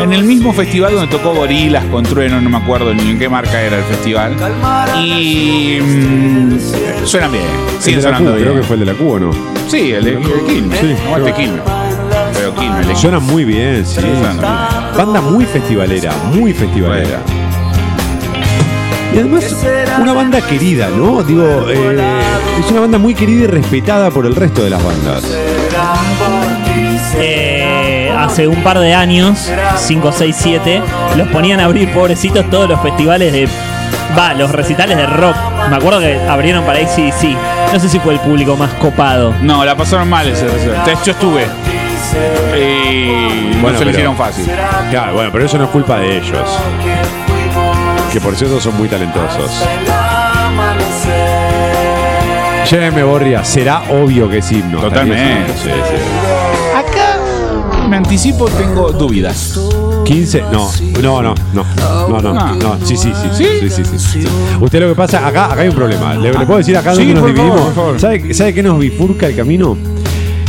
[0.00, 3.28] en el mismo festival donde tocó Gorilas con Trueno, no me acuerdo ni en qué
[3.28, 4.36] marca era el festival.
[5.04, 6.58] Y mm,
[7.04, 7.44] suenan bien,
[7.78, 8.48] siguen sonando Q, bien.
[8.48, 9.32] creo que fue el de la ¿o no?
[9.68, 10.80] Sí, el de el de Quilmes.
[10.80, 10.96] Sí.
[11.36, 11.77] Quilmes.
[12.54, 12.98] Quilmes.
[12.98, 14.00] Suena muy bien, sí.
[14.96, 17.20] Banda muy festivalera, muy festivalera.
[19.14, 19.56] Y además,
[20.00, 21.22] una banda querida, ¿no?
[21.22, 21.98] Digo, eh,
[22.60, 25.24] es una banda muy querida y respetada por el resto de las bandas.
[27.16, 30.82] Eh, hace un par de años, 5, 6, 7,
[31.16, 33.48] los ponían a abrir pobrecitos todos los festivales de.
[34.16, 35.36] Va, los recitales de rock.
[35.70, 37.36] Me acuerdo que abrieron para ACDC.
[37.72, 39.34] No sé si fue el público más copado.
[39.42, 40.84] No, la pasaron mal ese recital.
[40.84, 41.46] De hecho, yo estuve.
[42.56, 44.44] Y Bueno, no se pero- lo hicieron fácil.
[44.90, 46.48] Claro, bueno, pero eso no es culpa de ellos.
[48.12, 49.50] Que por cierto son muy talentosos.
[52.70, 54.80] Lléveme, Borria, será obvio que es himno.
[54.80, 55.52] Totalmente.
[55.54, 56.76] Sí, sí.
[56.76, 57.18] Acá
[57.88, 59.58] me anticipo, tengo dudas.
[60.04, 60.70] 15, no,
[61.02, 61.64] no, no, no,
[62.08, 62.54] no, no, No.
[62.56, 64.28] no, sí, sí, sí, sí, sí, sí, sí.
[64.60, 66.14] Usted lo que pasa, acá, acá hay un problema.
[66.14, 67.74] Le, le puedo decir acá Sí, dónde nos por favor, dividimos.
[67.74, 68.00] por favor.
[68.00, 69.76] ¿Sabe, ¿Sabe qué nos bifurca el camino?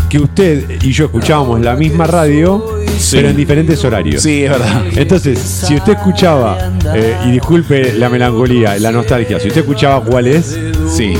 [0.09, 2.65] Que usted y yo escuchábamos la misma radio,
[3.11, 4.23] pero en diferentes horarios.
[4.23, 4.83] Sí, es verdad.
[4.95, 6.57] Entonces, si usted escuchaba,
[6.95, 10.59] eh, y disculpe la melancolía, la nostalgia, si usted escuchaba cuál es,
[10.91, 11.13] Sí.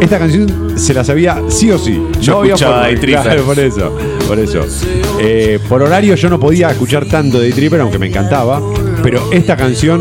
[0.00, 2.02] esta canción se la sabía sí o sí.
[2.20, 3.22] Yo había escuchaba Tripper.
[3.22, 3.96] Claro, por eso.
[4.26, 4.60] Por eso.
[5.20, 8.60] Eh, por horario yo no podía escuchar tanto de Tripper, aunque me encantaba.
[9.02, 10.00] Pero esta canción,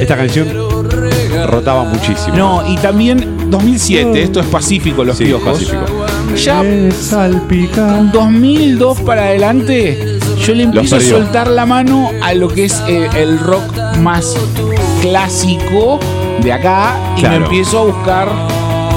[0.00, 0.48] esta canción
[1.46, 2.36] rotaba muchísimo.
[2.36, 5.52] No, y también 2007, esto es Pacífico, Los Sí, Piojos.
[5.54, 5.84] Pacífico.
[6.36, 8.00] Ya salpica.
[8.12, 13.08] 2002 para adelante, yo le empiezo a soltar la mano a lo que es eh,
[13.16, 13.62] el rock
[14.00, 14.36] más
[15.00, 15.98] clásico
[16.42, 17.40] de acá y Claro.
[17.40, 18.28] me empiezo a buscar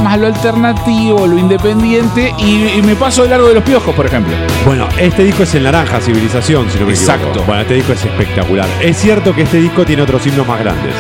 [0.04, 4.06] más lo alternativo, lo independiente y, y me paso de largo de los piojos, por
[4.06, 4.34] ejemplo.
[4.66, 7.28] Bueno, este disco es el Naranja Civilización, si no me Exacto.
[7.30, 7.46] equivoco.
[7.48, 8.68] Bueno, este disco es espectacular.
[8.82, 10.94] Es cierto que este disco tiene otros himnos más grandes.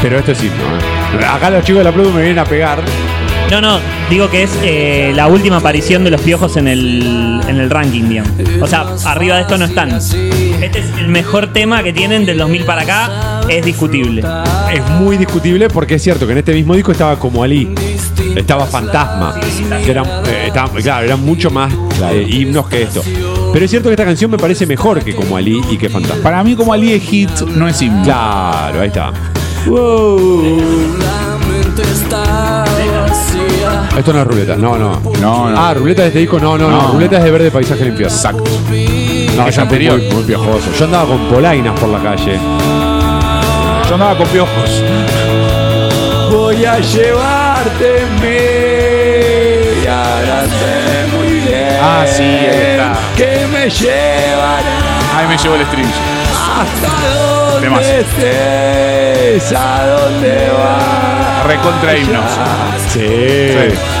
[0.00, 1.24] Pero esto es himno, ¿eh?
[1.24, 2.82] Acá los chicos de la Produ me vienen a pegar.
[3.50, 3.78] No, no,
[4.08, 8.08] digo que es eh, la última aparición de los piojos en el, en el ranking,
[8.08, 8.32] digamos.
[8.62, 9.90] O sea, arriba de esto no están.
[9.92, 14.22] Este es el mejor tema que tienen del 2000 para acá, es discutible.
[14.72, 17.68] Es muy discutible porque es cierto que en este mismo disco estaba como Ali,
[18.34, 19.34] estaba Fantasma,
[19.84, 21.70] que eran, eh, estaban- claro, eran mucho más
[22.10, 23.02] eh, himnos que esto.
[23.52, 26.22] Pero es cierto que esta canción me parece mejor que como Ali y que Fantasma.
[26.22, 28.02] Para mí, como Ali es hit, no es himno.
[28.02, 29.12] Claro, ahí está.
[33.96, 35.00] Esto no es ruleta, no, no.
[35.20, 35.58] No, no.
[35.58, 36.82] Ah, ruleta de este disco, no, no, no.
[36.82, 36.92] No.
[36.92, 38.14] Ruleta es de verde paisaje infierno.
[38.14, 38.50] Exacto.
[39.36, 39.98] No, Es ya anterior.
[39.98, 40.70] Muy, muy piojoso.
[40.78, 42.38] Yo andaba con polainas por la calle.
[43.88, 44.82] Yo andaba con piojos.
[46.30, 48.06] Voy a llevarte
[49.82, 50.44] y ahora
[51.16, 52.92] muy bien Ah, sí, ahí está.
[53.16, 56.21] que me llevará Ahí me llevo el estribillo.
[56.60, 57.82] Hasta Temazo.
[57.82, 61.46] estés, a dónde vas.
[61.46, 62.30] Recontra himnos.
[62.92, 63.06] Sí.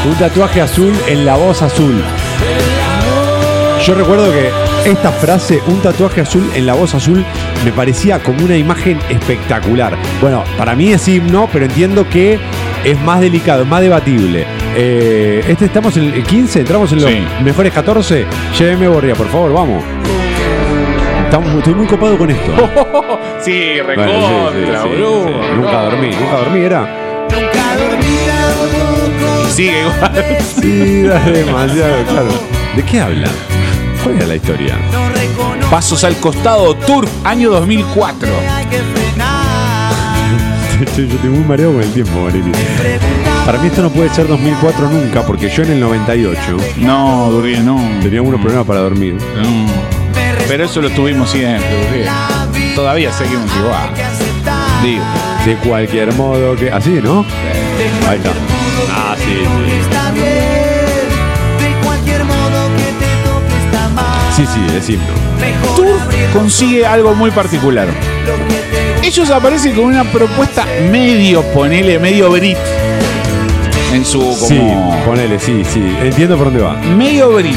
[0.08, 2.02] Un tatuaje azul en la voz azul.
[3.84, 4.50] Yo recuerdo que
[4.88, 7.24] esta frase, un tatuaje azul en la voz azul,
[7.64, 9.96] me parecía como una imagen espectacular.
[10.20, 12.38] Bueno, para mí es himno, pero entiendo que
[12.84, 14.46] es más delicado, es más debatible.
[14.76, 17.24] Eh, este estamos en el 15, entramos en los Sí.
[17.42, 18.24] mejores 14.
[18.58, 19.82] Lléveme Borria, por favor, vamos.
[21.32, 22.52] Estamos- estoy muy copado con esto.
[23.42, 24.14] Sí, Bueno, sí, sí,
[24.66, 25.26] recontra, sí, boludo.
[25.26, 25.32] sí.
[25.56, 26.80] Nunca dormí, nunca dormí, era.
[29.50, 30.12] Sigue igual.
[30.60, 32.28] Sí, da demasiado, claro.
[32.76, 33.28] ¿De qué habla?
[34.04, 34.76] ¿Cuál era la historia?
[35.70, 38.28] Pasos al costado, Tour, año 2004.
[40.96, 42.52] Yo estoy muy mareado con el tiempo, Marini.
[43.46, 46.40] Para mí esto no puede ser 2004 nunca, porque yo en el 98
[46.78, 47.76] No, Durri, no.
[48.02, 49.14] tenía algunos problemas para dormir.
[49.14, 49.91] No.
[50.48, 52.74] Pero eso lo tuvimos siempre, Durri.
[52.74, 53.90] Todavía seguimos igual.
[54.82, 55.04] Digo.
[55.44, 56.70] De cualquier modo que.
[56.70, 57.24] Así, ¿no?
[58.08, 58.30] Ahí está.
[58.90, 59.92] Ah, sí, sí.
[64.36, 65.06] Sí, sí, es himno.
[65.76, 65.98] Tour
[66.32, 67.88] consigue algo muy particular.
[69.02, 72.56] Ellos aparecen con una propuesta medio, ponele, medio Brit.
[73.92, 74.36] En su como.
[74.36, 74.60] Sí,
[75.04, 75.96] ponele, sí, sí.
[76.00, 76.74] Entiendo por dónde va.
[76.96, 77.56] medio Brit.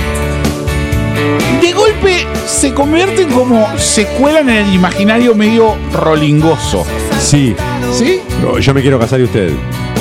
[1.62, 6.86] De golpe se convierten como se cuelan en el imaginario medio rolingoso.
[7.20, 7.56] Sí.
[7.94, 8.22] ¿Sí?
[8.42, 9.52] No, Yo me quiero casar y usted.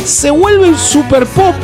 [0.04, 1.54] Se vuelven super pop.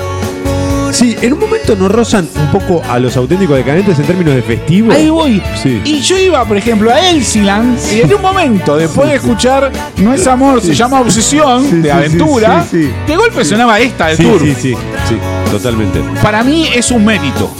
[0.93, 4.43] Sí, en un momento nos rozan un poco a los auténticos decadentes en términos de
[4.43, 4.91] festivo.
[4.93, 5.41] Ahí voy.
[5.63, 5.81] Sí.
[5.85, 10.13] Y yo iba, por ejemplo, a Elsiland y en un momento, después de escuchar No
[10.15, 12.91] es amor, se llama obsesión, Sí, de aventura, sí, sí.
[13.07, 14.41] de golpe sonaba esta del Sí, tour.
[14.41, 14.75] sí, sí,
[15.09, 15.17] sí,
[15.51, 16.01] totalmente.
[16.23, 17.51] Para mí es un mérito.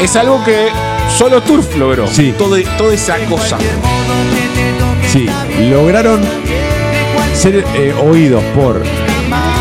[0.00, 0.68] Es algo que
[1.08, 2.06] solo Turf logró.
[2.06, 2.34] Sí.
[2.36, 3.58] Todo- toda esa cosa.
[5.12, 5.26] Sí,
[5.70, 6.20] lograron
[7.34, 8.82] ser eh, oídos por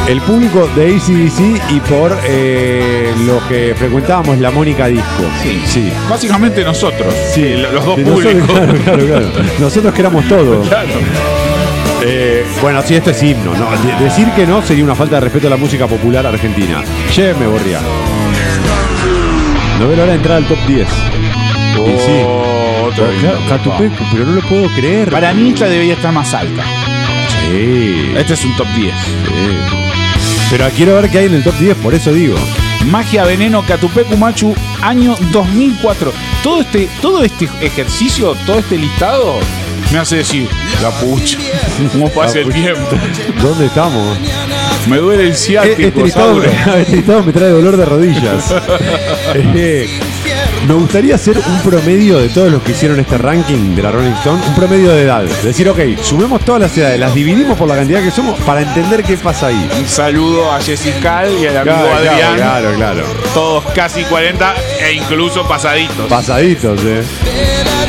[0.08, 5.24] el público de ACDC y por eh, los que frecuentábamos la Mónica Disco.
[5.42, 5.62] Sí.
[5.66, 5.92] sí.
[6.10, 7.14] Básicamente nosotros.
[7.34, 8.50] Sí, lo- los dos nosotros, públicos.
[8.50, 9.30] Claro, claro, claro.
[9.60, 10.68] Nosotros que éramos todos.
[10.74, 10.90] Claro.
[12.06, 13.54] Eh, bueno, sí, esto es himno.
[13.56, 13.66] ¿no?
[13.98, 16.84] De- decir que no sería una falta de respeto a la música popular argentina.
[17.16, 17.80] Lléveme, Borria.
[19.80, 20.88] No veo la hora de entrar al top 10.
[21.88, 22.22] Y sí.
[22.26, 23.08] Oh, otro
[24.12, 25.10] pero no lo puedo creer.
[25.10, 26.64] Para mí esta debería estar más alta.
[27.42, 28.14] Sí.
[28.16, 28.94] Este es un top 10.
[28.96, 29.84] sí.
[30.50, 32.36] Pero quiero ver qué hay en el top 10, por eso digo.
[32.86, 36.14] Magia Veneno Catupecu Machu, año 2004.
[36.44, 39.40] Todo este, todo este ejercicio, todo este listado,
[39.92, 40.48] me hace decir,
[40.82, 41.40] la pucha,
[41.92, 42.90] cómo pasa el tiempo.
[43.42, 44.18] ¿Dónde estamos?
[44.88, 46.44] Me duele el ciático, Este listado,
[46.78, 48.54] este listado me trae dolor de rodillas.
[50.68, 54.12] Me gustaría hacer un promedio de todos los que hicieron este ranking de la Rolling
[54.14, 55.24] Stone, un promedio de edad.
[55.44, 59.04] Decir, ok, sumemos todas las edades, las dividimos por la cantidad que somos para entender
[59.04, 59.70] qué pasa ahí.
[59.78, 62.36] Un saludo a Jessica y al amigo Claro, Adrián.
[62.38, 63.04] claro, claro.
[63.34, 66.08] Todos casi 40 e incluso pasaditos.
[66.08, 67.04] Pasaditos, eh.
[67.26, 67.84] De la.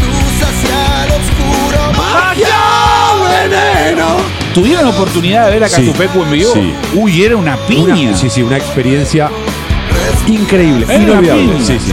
[4.52, 6.52] ¿Tuvieron oportunidad de ver a Sí, Catupecu en vivo?
[6.52, 6.74] sí.
[6.94, 7.94] Uy, era una piña.
[8.10, 9.30] Una, sí, sí, una experiencia
[10.28, 11.42] increíble, Era una inolvidable.
[11.42, 11.58] piña.
[11.66, 11.92] Sí, sí, sí, sí.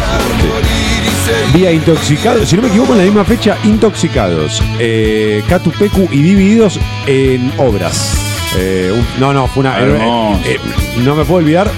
[1.54, 6.80] Vía Intoxicados, si no me equivoco, en la misma fecha, Intoxicados, eh, Catupecu y Divididos
[7.08, 8.14] en obras.
[8.58, 9.78] Eh, un- no, no, fue una.
[9.80, 10.40] Hermoso.
[10.46, 10.60] eh,
[10.98, 11.72] no me puedo olvidar.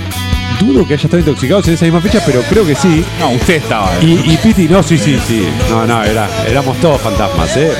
[0.59, 3.03] Dudo que haya estado intoxicados en esa misma fecha, pero creo que sí.
[3.19, 3.91] No, usted estaba.
[4.01, 5.45] Y, y Piti, no, sí, sí, sí.
[5.69, 7.71] No, no, era, éramos todos fantasmas, ¿eh?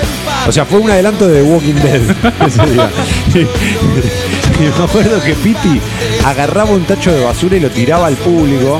[0.47, 2.01] O sea, fue un adelanto de The Walking Dead
[2.47, 2.89] ese día.
[4.59, 5.81] Y me acuerdo que Piti
[6.25, 8.79] agarraba un tacho de basura y lo tiraba al público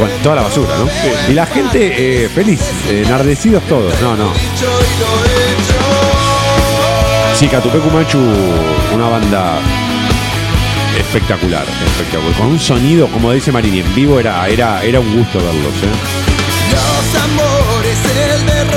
[0.00, 0.88] con toda la basura, ¿no?
[1.30, 3.92] Y la gente eh, feliz, eh, enardecidos todos.
[4.00, 4.32] No, no.
[7.34, 8.18] Sí, Catupecu Machu,
[8.94, 9.58] una banda
[10.98, 12.34] espectacular, espectacular.
[12.38, 15.92] Con un sonido, como dice Marini, en vivo era, era, era un gusto verlos, ¿eh?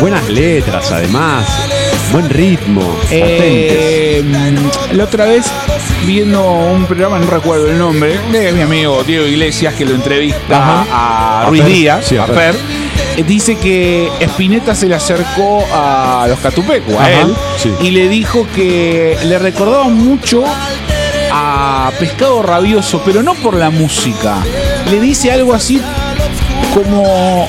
[0.01, 1.47] Buenas letras, además.
[2.13, 2.81] Buen ritmo.
[3.09, 4.23] Eh,
[4.91, 5.45] la otra vez,
[6.05, 10.83] viendo un programa, no recuerdo el nombre, de mi amigo Diego Iglesias, que lo entrevista
[10.83, 10.85] Ajá.
[10.91, 11.71] a A Ruiz Fer.
[11.71, 12.35] Díaz, Sí, a a Fer.
[12.35, 12.55] Fer,
[13.17, 17.71] eh, dice que Spinetta se le acercó a los Catupecu, a Ajá, él, sí.
[17.81, 20.43] y le dijo que le recordaba mucho
[21.31, 24.37] a Pescado Rabioso, pero no por la música.
[24.91, 25.81] Le dice algo así
[26.75, 27.47] como,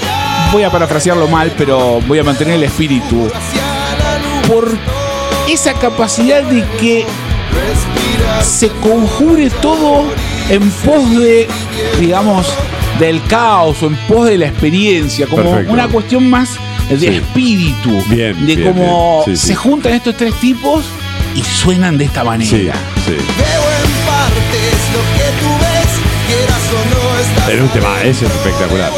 [0.53, 3.31] voy a parafrasearlo mal, pero voy a mantener el espíritu,
[4.49, 4.69] por
[5.49, 7.05] esa capacidad de que
[8.43, 10.05] se conjure todo
[10.49, 11.49] en pos de,
[12.01, 12.47] digamos,
[12.99, 15.73] del caos o en pos de la experiencia, como Perfecto.
[15.73, 16.51] una cuestión más
[16.89, 17.07] de Sí.
[17.07, 19.37] espíritu, Bien, de bien, cómo bien.
[19.37, 19.55] Sí, se sí.
[19.55, 20.85] juntan estos tres tipos
[21.35, 22.51] y suenan de esta manera.
[22.51, 22.69] Sí,
[23.07, 23.13] sí.
[23.13, 25.93] Veo en partes lo que tú ves,
[26.29, 27.49] quieras o no estás.
[27.49, 28.91] Era un tema, ese es espectacular.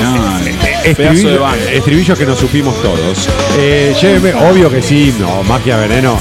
[0.00, 1.72] De Estribillo- banda.
[1.72, 3.28] estribillos que nos supimos todos.
[3.58, 6.16] Eh, lléveme, obvio que sí, no, magia veneno.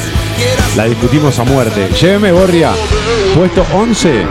[0.76, 1.90] La discutimos a muerte.
[2.00, 2.72] Lléveme, Borria.
[3.36, 4.24] Puesto 11.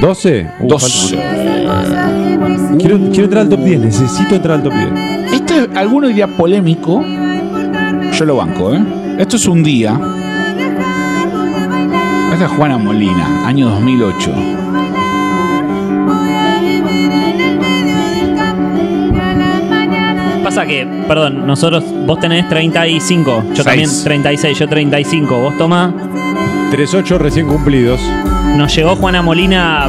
[0.00, 0.46] 12.
[0.60, 1.16] Uh, 12.
[1.16, 2.06] falta
[2.38, 2.78] uno.
[2.78, 5.32] Quiero, quiero entrar al top 10, necesito entrar al top 10.
[5.34, 7.04] Esto es alguno diría polémico.
[8.12, 8.82] Yo lo banco, ¿eh?
[9.18, 9.98] Esto es un día.
[12.32, 14.32] Esta es Juana Molina, año 2008.
[20.54, 23.64] Pasa que, perdón, nosotros, vos tenés 35, yo Seis.
[23.64, 25.92] también 36, yo 35, vos tomás.
[26.70, 28.00] 3-8 recién cumplidos.
[28.56, 29.88] Nos llegó Juana Molina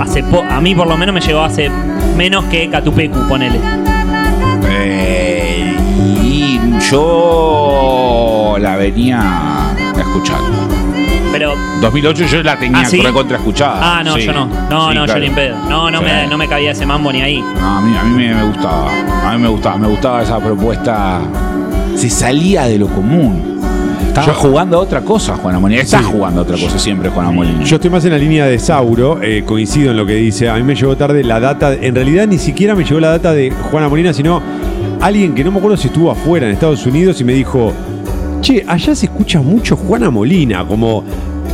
[0.00, 1.70] hace po- a mí por lo menos me llegó hace
[2.16, 3.60] menos que Catupecu, ponele.
[4.68, 5.76] Eh,
[6.24, 6.58] y
[6.90, 9.22] yo la venía
[9.96, 10.69] escuchando.
[11.32, 13.00] Pero 2008 yo la tenía ¿Ah, sí?
[13.00, 13.98] recontra escuchada.
[13.98, 14.22] Ah, no, Sí.
[14.26, 14.46] yo no.
[14.46, 15.14] No, Sí, no, claro.
[15.14, 15.56] yo ni en pedo.
[15.68, 16.04] No, no, Sí.
[16.04, 17.40] me, no me cabía ese mambo ni ahí.
[17.60, 18.90] No, a mí, a mí me, me gustaba.
[19.26, 19.76] A mí me gustaba.
[19.78, 21.20] Me gustaba esa propuesta.
[21.94, 23.58] Se salía de lo común.
[24.08, 25.82] Estaba Yo- jugando a otra cosa, Juana Molina.
[25.82, 26.04] Está Sí.
[26.10, 27.62] jugando a otra cosa siempre, Juana Molina.
[27.62, 30.48] Yo estoy más en la línea de Sauro, eh, coincido en lo que dice.
[30.50, 33.32] A mí me llegó tarde la data, en realidad ni siquiera me llegó la data
[33.32, 34.42] de Juana Molina, sino
[35.00, 37.72] alguien que no me acuerdo si estuvo afuera en Estados Unidos y me dijo,
[38.40, 41.04] che, allá se escucha mucho Juana Molina, como...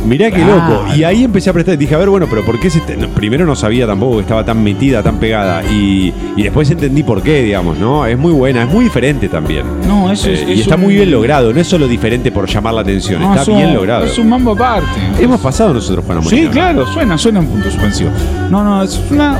[0.05, 0.85] Mirá qué loco.
[0.95, 1.77] Y ahí empecé a prestar.
[1.77, 2.79] Dije, a ver, bueno, pero ¿por qué se.?
[2.81, 5.63] te- no, primero no sabía tampoco que estaba tan metida, tan pegada.
[5.65, 8.05] Y, y después entendí por qué, digamos, ¿no?
[8.05, 9.65] Es muy buena, es muy diferente también.
[9.85, 10.41] No, eso es.
[10.41, 11.51] Eh, y es está un- muy bien logrado.
[11.51, 14.05] No es solo diferente por llamar la atención, No, está es un- bien logrado.
[14.05, 14.87] Es un mambo aparte.
[15.19, 16.43] Hemos pasado nosotros Juana Molina.
[16.43, 18.11] Sí, claro, suena, suena en punto suspensivo.
[18.49, 19.39] No, no, es una.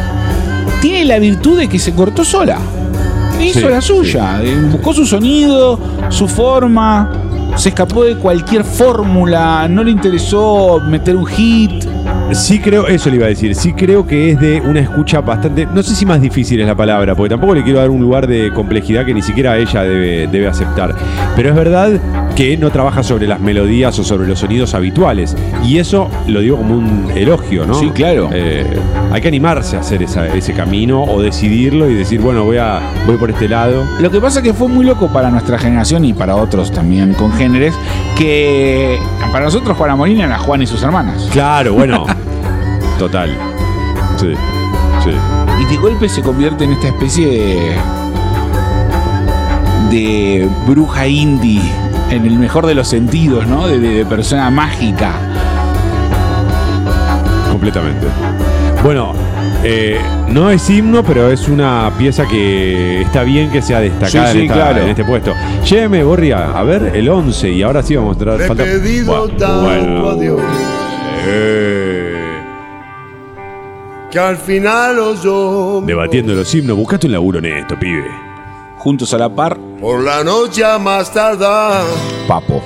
[0.82, 2.58] Tiene la virtud de que se cortó sola.
[3.40, 4.42] Hizo Sí, la suya.
[4.44, 5.80] eh, Buscó su sonido,
[6.10, 7.10] su forma.
[7.56, 9.68] Se escapó de cualquier fórmula.
[9.68, 11.86] No le interesó meter un hit.
[12.34, 15.66] Sí creo, eso le iba a decir, sí creo que es de una escucha bastante,
[15.66, 18.28] no sé si más difícil es la palabra, porque tampoco le quiero dar un lugar
[18.28, 20.94] de complejidad que ni siquiera ella debe, debe aceptar.
[21.38, 22.02] Pero es verdad
[22.38, 25.36] que no trabaja sobre las melodías o sobre los sonidos habituales.
[25.66, 27.74] Y eso lo digo como un elogio, ¿no?
[27.74, 28.30] Sí, claro.
[28.32, 28.64] Eh,
[29.12, 32.80] hay que animarse a hacer esa- ese camino o decidirlo y decir, bueno, voy, a,
[33.08, 33.84] voy por este lado.
[34.00, 37.16] Lo que pasa es que fue muy loco para nuestra generación y para otros también
[37.16, 37.74] congéneres,
[38.16, 39.00] que
[39.32, 41.28] para nosotros Juana Molina era Juan y sus hermanas.
[41.32, 42.06] Claro, bueno.
[43.00, 43.32] Total.
[44.18, 44.34] Sí,
[45.04, 45.10] sí.
[45.60, 47.72] Y de golpe se convierte en esta especie de.
[49.90, 51.62] de bruja indie,
[52.10, 53.68] en el mejor de los sentidos, ¿no?
[53.68, 55.14] De, de- de persona mágica.
[57.52, 58.08] Completamente.
[58.84, 59.14] Bueno,
[59.64, 64.34] eh, no es himno, pero es una pieza que está bien que sea destacada Sí,
[64.34, 64.82] sí, en, esta- claro.
[64.84, 65.34] en este puesto.
[65.66, 68.48] Lléveme, Borria, a ver, el 11, y ahora sí vamos a mostrar.
[68.48, 70.38] Falta- tanto bueno.
[71.30, 72.14] Eh,
[74.12, 78.06] que al final oyó debatiendo los himnos, buscate un laburo en esto, pibe.
[78.78, 81.84] Juntos a la par, por la noche más tardar.
[82.28, 82.62] Papo.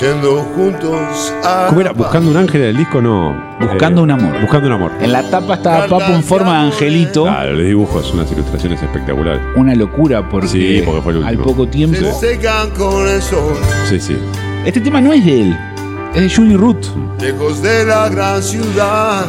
[0.00, 1.92] Yendo juntos a ¿Cómo era?
[1.92, 3.02] ¿Buscando un ángel en el disco?
[3.02, 3.34] No.
[3.60, 4.40] Buscando Eh, un amor.
[4.40, 4.92] Buscando un amor.
[5.00, 7.24] En la tapa estaba Papo en forma de angelito.
[7.24, 9.40] Claro, los dibujos, unas ilustraciones espectaculares.
[9.56, 11.96] Una locura porque, Sí, porque fue el al poco tiempo.
[11.96, 13.54] se secan con el sol,
[13.88, 14.16] Sí, sí.
[14.64, 15.58] Este tema no es de él,
[16.14, 16.86] es de Julie Root.
[17.20, 19.24] lejos de la gran ciudad.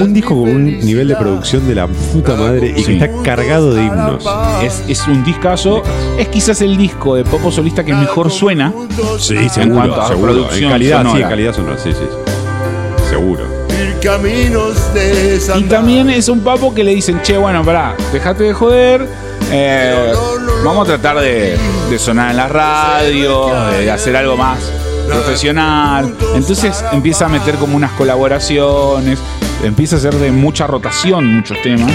[0.00, 2.92] Un disco con un nivel de producción de la puta madre y que Sí.
[2.94, 4.24] está cargado de himnos.
[4.62, 5.82] Es, es un discazo.
[6.18, 8.72] Es quizás el disco de Popo Solista que mejor suena.
[9.18, 10.32] Sí, En seguro, cuanto a seguro.
[10.32, 11.28] En producción calidad, sí, sonora.
[11.28, 11.98] calidad sonora, sí, sí.
[12.00, 13.08] sí.
[13.10, 13.44] Seguro.
[13.68, 18.44] Ir caminos de Y también es un papo que le dicen, che, bueno, pará, dejate
[18.44, 19.06] de joder.
[19.52, 20.12] eh,
[20.64, 21.56] vamos a tratar de,
[21.90, 23.46] de sonar en la radio,
[23.78, 24.58] de hacer algo más
[25.06, 26.14] profesional.
[26.34, 29.18] Entonces empieza a meter como unas colaboraciones,
[29.64, 31.92] empieza a hacer de mucha rotación muchos temas.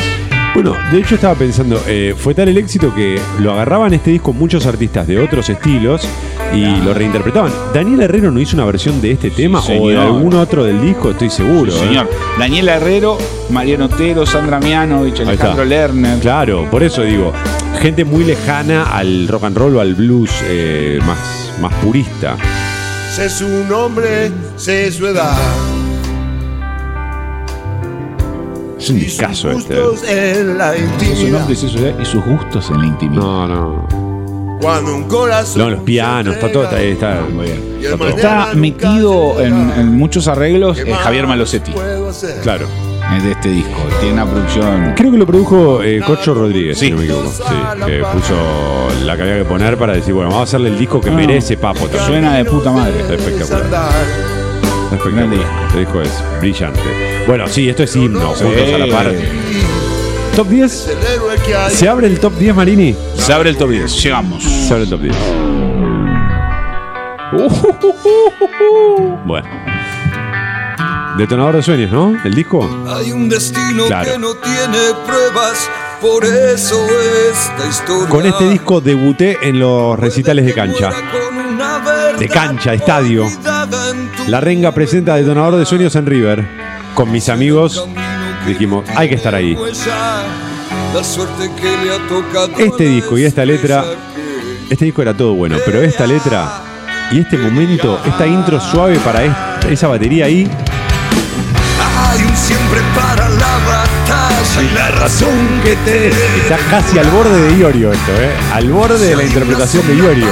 [0.54, 4.34] Bueno, de hecho estaba pensando, eh, fue tal el éxito que lo agarraban este disco
[4.34, 6.06] muchos artistas de otros estilos
[6.54, 7.54] y lo reinterpretaban.
[7.74, 10.82] ¿Daniel Herrero no hizo una versión de este tema Sí, o de algún otro del
[10.82, 11.12] disco?
[11.12, 11.72] Estoy seguro.
[11.72, 11.80] ¿eh?
[11.80, 13.18] Señor, Daniela Herrero,
[13.50, 15.22] Mariano Otero, Sandra Mianovich.
[15.22, 16.20] Alejandro Lerner.
[16.20, 17.32] Claro, por eso digo,
[17.82, 22.36] gente muy lejana al rock and roll o al blues eh, más, más purista.
[23.16, 25.38] Sé su nombre, sé su edad.
[28.82, 29.76] Es un y discazo este.
[30.08, 30.40] ¿eh?
[30.40, 31.40] en la Su intimidad.
[31.40, 33.22] nombre, su ciudad y sus gustos en la intimidad.
[33.22, 33.88] No, no.
[34.62, 35.62] Cuando un corazón.
[35.62, 37.78] No, los pianos, está todo, está, está Muy bien.
[37.82, 38.08] Y Está todo.
[38.10, 41.72] Está metido en, en muchos arreglos eh, Javier Malosetti.
[42.44, 42.66] Claro.
[42.66, 43.80] eh, de este disco.
[44.00, 44.94] Tiene una producción.
[44.96, 46.86] Creo que lo produjo eh, Cocho Rodríguez, Sí.
[46.88, 47.30] si no me equivoco.
[47.32, 47.44] Sí,
[47.86, 48.36] que puso
[49.06, 51.18] la que había que poner para decir, bueno, vamos a hacerle el disco que No,
[51.18, 52.06] merece Papo también.
[52.06, 53.00] Suena de puta madre.
[53.02, 53.66] Está espectacular.
[54.92, 55.30] Espectacular.
[55.68, 56.80] Este disco es brillante.
[57.28, 59.12] Bueno, sí, esto es himno, juntos a la par.
[60.36, 60.88] Top 10.
[60.88, 61.72] El héroe que hay.
[61.72, 62.96] ¿Se abre el top 10, Marini?
[63.16, 64.04] Se abre el top 10.
[64.04, 64.44] Llegamos.
[64.44, 65.16] Se abre el top 10.
[69.26, 69.48] Bueno.
[71.18, 72.18] Detonador de sueños, ¿no?
[72.24, 72.68] ¿El disco?
[72.90, 74.12] Hay un destino Claro.
[74.12, 75.70] que no tiene pruebas,
[76.02, 76.88] por eso
[77.32, 78.10] esta historia.
[78.10, 80.90] Con este disco debuté en los recitales de cancha.
[82.18, 83.26] De cancha, estadio.
[84.28, 86.48] La Renga presenta Detonador de Sueños en River.
[86.96, 87.88] Con mis amigos
[88.46, 89.58] dijimos, hay que estar ahí.
[92.58, 93.84] Este disco y esta letra,
[94.70, 96.62] este disco era todo bueno, pero esta letra
[97.12, 99.34] y este momento, esta intro suave para es-
[99.70, 100.50] esa batería ahí,
[102.14, 107.42] Hay un siempre para la batalla y la razón que te está casi al borde
[107.42, 108.32] de Iorio esto, ¿eh?
[108.54, 110.28] Al borde de la interpretación de Iorio.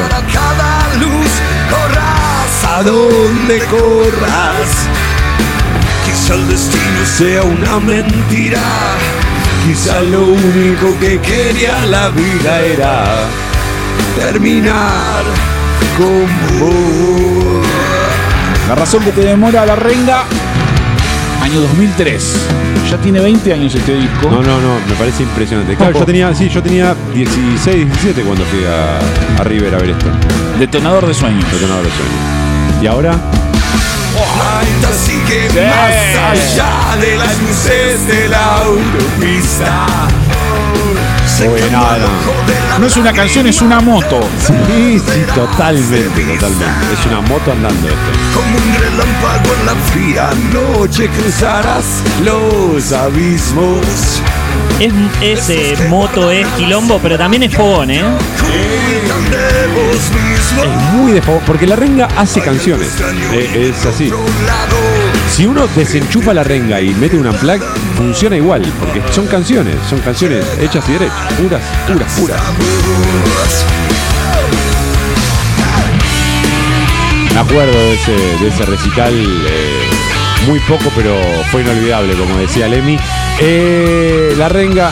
[2.79, 4.87] A donde corras.
[6.05, 8.61] Quizá el destino sea una mentira.
[9.65, 13.03] Quizá lo único que quería la vida era
[14.17, 15.23] terminar
[15.97, 17.67] con vos.
[18.69, 20.23] La razón que te demora la renga.
[21.41, 22.35] Año 2003.
[22.89, 24.29] Ya tiene 20 años este disco.
[24.31, 25.75] No, no, no, me parece impresionante.
[25.75, 29.89] Claro, yo tenía, sí, yo tenía 16, 17 cuando fui a, a River a ver
[29.89, 30.05] esto.
[30.57, 31.43] Detonador de sueños.
[31.51, 32.38] Detonador de sueños.
[32.81, 39.87] Y ahora, La sigue más allá de las luces de la autopista.
[42.79, 44.19] No es una canción, es una moto.
[44.45, 46.93] Sí, sí, totalmente, totalmente.
[46.93, 47.99] Es una moto andando esto.
[48.33, 51.85] Como un relámpago en la fría noche cruzarás
[52.23, 54.18] los abismos.
[54.79, 58.01] Es, es, eh, moto, es quilombo, pero también es fogón, ¿eh?
[60.63, 62.89] Es muy de favor, porque la renga hace canciones.
[63.33, 64.11] Eh, es así.
[65.29, 67.61] Si uno desenchufa la renga y mete un unplug,
[67.95, 72.41] funciona igual, porque son canciones, son canciones hechas y derechas, puras, puras, puras.
[77.33, 79.78] Me acuerdo de ese, de ese recital, eh,
[80.47, 81.15] muy poco, pero
[81.51, 82.97] fue inolvidable, como decía Lemmy.
[83.39, 84.91] Eh, la renga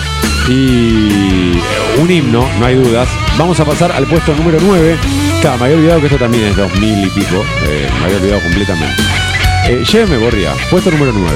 [0.50, 3.08] y eh, un himno, no hay dudas.
[3.38, 4.98] Vamos a pasar al puesto número 9.
[5.42, 7.44] Claro, me había olvidado que esto también es 2000 y pico.
[7.66, 9.02] eh, me había olvidado completamente.
[9.68, 11.34] Eh, lléveme, Borria, puesto número 9.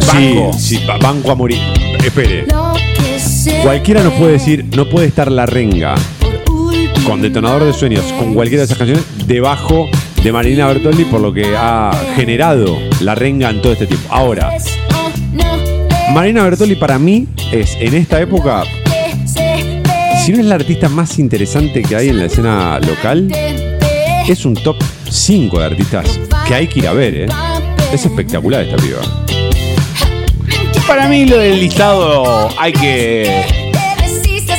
[0.00, 0.58] Sí, Banco.
[0.58, 1.60] sí, ba- banco a morir.
[2.04, 2.44] Espere.
[2.46, 5.94] Cualquiera Cualquiera nos puede decir, no puede estar la renga
[7.06, 9.88] con Detonador de Sueños, con cualquiera de esas canciones, debajo
[10.22, 14.08] de Marina Bertoldi, por lo que ha generado la renga en todo este tiempo.
[14.10, 14.52] Ahora,
[16.12, 18.64] Marina Bertoldi para mí es, en esta época,
[20.24, 23.32] si no es la artista más interesante que hay en la escena local,
[24.26, 24.76] es un top
[25.08, 27.26] 5 de artistas que hay que ir a ver, ¿eh?
[27.92, 29.00] Es espectacular esta piba.
[30.86, 33.44] Para mí lo del listado hay que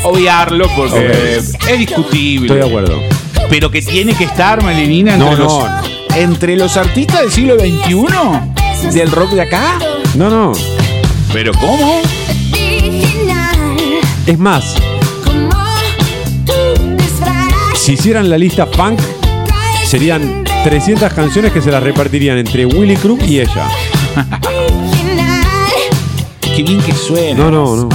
[0.04, 2.54] obviarlo porque es discutible.
[2.54, 3.19] Estoy de acuerdo.
[3.50, 5.68] Pero que tiene que estar Marilina entre, No, los, no.
[6.16, 9.80] entre los artistas del siglo XXI del rock de acá.
[10.16, 10.52] No, no.
[11.34, 12.02] ¿Pero cómo?
[14.26, 14.76] Es más,
[17.76, 19.00] si hicieran la lista funk,
[19.86, 23.68] serían 300 canciones que se las repartirían entre Willy Crook y ella.
[26.56, 27.50] Qué bien que suena.
[27.50, 27.90] No, no, no.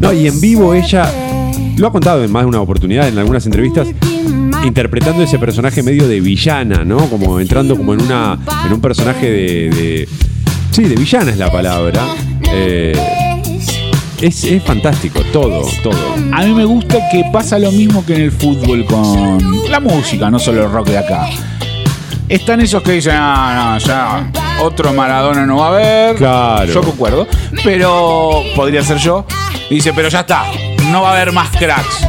[0.00, 1.10] No, y en vivo ella
[1.76, 3.88] lo ha contado en más de una oportunidad, en algunas entrevistas,
[4.64, 7.08] interpretando ese personaje medio de villana, ¿no?
[7.08, 10.08] Como entrando como en una en un personaje de,
[10.70, 12.02] sí, de villana es la palabra.
[12.52, 12.94] Eh,
[14.20, 16.14] es, es fantástico, todo, todo.
[16.32, 20.30] A mí me gusta que pasa lo mismo que en el fútbol con la música,
[20.30, 21.28] no solo el rock de acá.
[22.28, 24.30] Están esos que dicen, ah, no, ya,
[24.60, 26.16] otro Maradona no va a haber.
[26.16, 26.72] Claro.
[26.72, 27.26] Yo concuerdo.
[27.64, 29.24] Pero podría ser yo.
[29.70, 30.44] Dice, pero ya está,
[30.90, 32.06] no va a haber más cracks.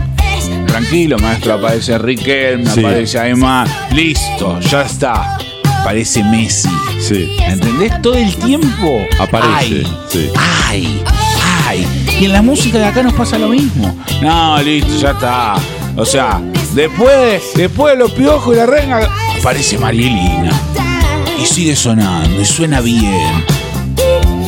[0.67, 2.79] Tranquilo, maestro, aparece Riquelme, Sí.
[2.81, 3.67] aparece Aymar.
[3.91, 5.37] Listo, ya está.
[5.81, 6.69] Aparece Messi.
[6.99, 7.35] Sí.
[7.39, 7.99] ¿Entendés?
[8.01, 8.99] Todo el tiempo.
[9.19, 9.55] Aparece.
[9.55, 10.29] Ay, Sí.
[10.67, 11.03] ay,
[11.67, 11.87] ay.
[12.19, 13.95] Y en la música de acá nos pasa lo mismo.
[14.21, 15.55] No, listo, ya está.
[15.95, 16.39] O sea,
[16.73, 18.99] después, después de los piojos y la reina,
[19.39, 20.51] aparece Marielina.
[21.39, 23.43] Y sigue sonando, y suena bien.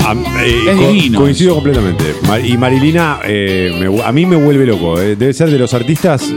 [0.06, 0.14] A,
[0.44, 2.16] eh, Es co- divino coincido completamente.
[2.28, 5.00] Ma- Y Marilina, eh, me a mí me vuelve loco.
[5.00, 5.16] eh.
[5.16, 6.32] Debe ser de los artistas.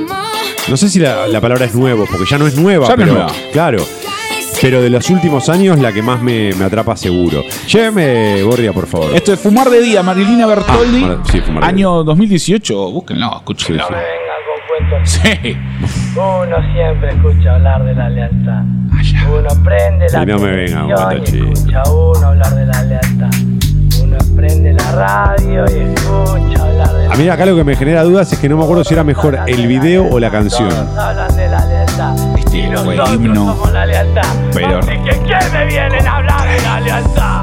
[0.69, 3.03] No sé si la, la palabra es nuevo, porque ya no es nueva, Ya no
[3.03, 3.13] es pero.
[3.25, 3.33] nueva.
[3.53, 3.85] Claro.
[4.61, 7.43] Pero de los últimos años, la que más me, me atrapa seguro.
[7.67, 9.11] Lléveme, Borria, por favor.
[9.13, 11.03] Esto es Fumar de Día, Marilina Bertoldi.
[11.05, 12.91] Ah, sí, Fumar de año 2018.
[12.93, 13.85] Búsquenlo, escúchenlo.
[15.05, 15.57] Sí, Sí.
[16.17, 18.63] Uno siempre escucha hablar de la lealtad.
[19.29, 21.53] Uno prende la Y no me venga y chiste.
[21.53, 23.31] escucha uno hablar de la lealtad.
[24.03, 27.77] Uno prende la radio y escucha hablar de la A mí acá lo que me
[27.77, 30.69] genera dudas es que no me acuerdo si era mejor el video o la canción.
[30.69, 32.15] Todos hablan de la lealtad.
[32.39, 33.47] Este fue el himno.
[33.55, 34.23] somos la lealtad.
[34.55, 37.41] Pero- Así que ¿qué me vienen a hablar de la lealtad?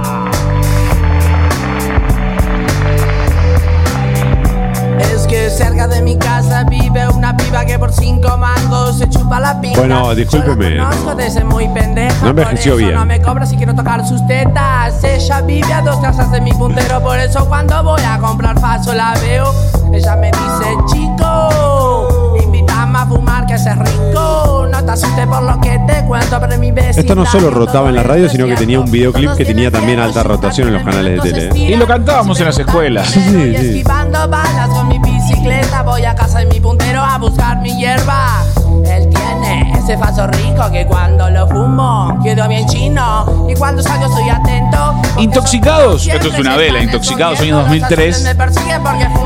[9.79, 11.15] Bueno, discúlpeme, Yo la conozco no.
[11.15, 12.15] desde muy pendeja.
[12.23, 12.99] No envejeció por eso bien.
[12.99, 15.03] No me cobra si quiero tocar sus tetas.
[15.03, 18.93] Ella vive a dos casas de mi puntero, por eso cuando voy a comprar paso
[18.93, 19.53] la veo.
[19.93, 24.67] Ella me dice, chico, invítame a fumar que es rico.
[24.71, 27.01] No te asustes por lo que te cuento, pero mi vecina.
[27.01, 29.99] Esto no solo rotaba en la radio, sino que tenía un videoclip que tenía también
[29.99, 31.57] alta rotación en los canales de tele.
[31.57, 33.07] Y lo cantábamos en las escuelas.
[33.07, 33.65] Sí, Voy sí.
[33.67, 38.43] esquivando balas con mi bicicleta, voy a casa de mi puntero a buscar mi hierba.
[38.85, 39.09] Él
[39.41, 44.29] tiene ese faso rico que cuando lo fumo quedo bien chino y cuando salgo soy
[44.29, 44.95] atento.
[45.17, 48.35] Intoxicados, esto es una vela, Intoxicados, año 2003.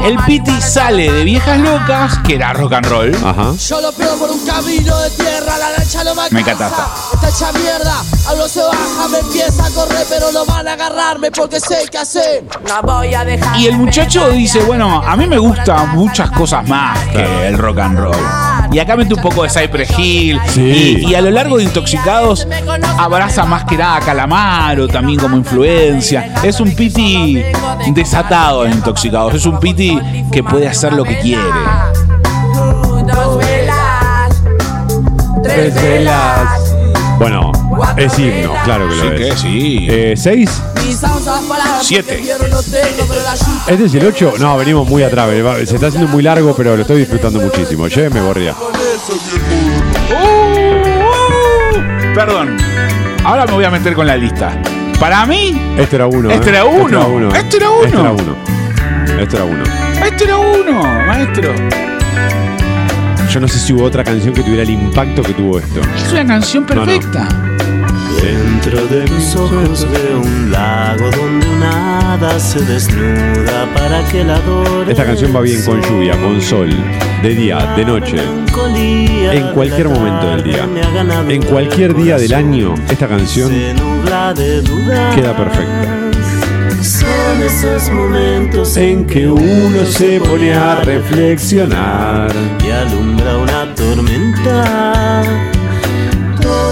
[0.05, 3.15] El Piti sale de Viejas Locas, que era rock and roll.
[3.23, 3.53] Ajá.
[3.57, 6.67] Yo lo pego por un camino de tierra, la lancha no me Me alcanza.
[6.67, 6.87] encanta.
[7.13, 11.31] Está hecha mierda, algo se baja, me empieza a correr, pero no van a agarrarme
[11.31, 12.43] porque sé qué hacer.
[12.67, 13.57] No voy a dejar.
[13.57, 17.79] Y el muchacho dice, bueno, a mí me gustan muchas cosas más que el rock
[17.79, 18.15] and roll.
[18.73, 20.41] Y acá mete un poco de Cypress Hill.
[20.47, 21.03] Sí.
[21.05, 22.47] Y, y a lo largo de Intoxicados
[22.97, 26.33] abraza más que nada a Calamaro también como influencia.
[26.43, 27.43] Es un piti
[27.93, 29.35] desatado en Intoxicados.
[29.35, 29.99] Es un piti
[30.31, 31.43] que puede hacer lo que quiere.
[33.05, 34.41] Dos velas,
[35.43, 36.73] tres velas.
[37.19, 37.51] Bueno,
[37.97, 39.19] es himno, claro que lo Sí es.
[39.19, 39.87] que sí.
[39.89, 40.61] Eh, ¿Seis?
[41.81, 42.21] Siete.
[43.67, 44.33] ¿Este es el 8?
[44.39, 45.29] No, venimos muy atrás.
[45.65, 47.87] Se está haciendo muy largo, pero lo estoy disfrutando muchísimo.
[47.87, 48.53] Lléveme, Borria.
[48.53, 48.65] Uh,
[52.15, 52.57] Perdón.
[53.23, 54.59] Ahora me voy a meter con la lista.
[54.99, 56.29] Para mí, Este era uno.
[56.29, 56.53] Este ¿eh?
[56.53, 57.29] era uno.
[57.33, 57.85] Este era uno.
[57.89, 58.35] Este era uno.
[59.19, 59.63] Este era uno.
[60.05, 61.53] este era uno, maestro.
[63.29, 65.79] Yo no sé si hubo otra canción que tuviera el impacto que tuvo esto.
[65.95, 67.52] Es una canción No, no.
[68.23, 74.37] Dentro de mis ojos veo un lago donde una hada se desnuda para que la
[74.37, 74.89] adore.
[74.89, 76.69] Esta canción va bien con lluvia, con sol,
[77.21, 78.15] de día, de noche,
[79.33, 80.67] en cualquier momento del día.
[81.27, 83.51] En cualquier día del año, esta canción
[85.13, 85.99] queda perfecta.
[86.81, 92.31] Son esos momentos En que uno se pone a reflexionar.
[92.65, 95.52] y alumbra una tormenta.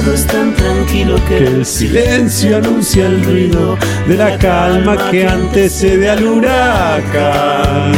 [0.04, 3.78] Todo es tan tranquilo que, Que el silencio anuncia el ruido
[4.08, 7.92] de la calma que antecede al huracán.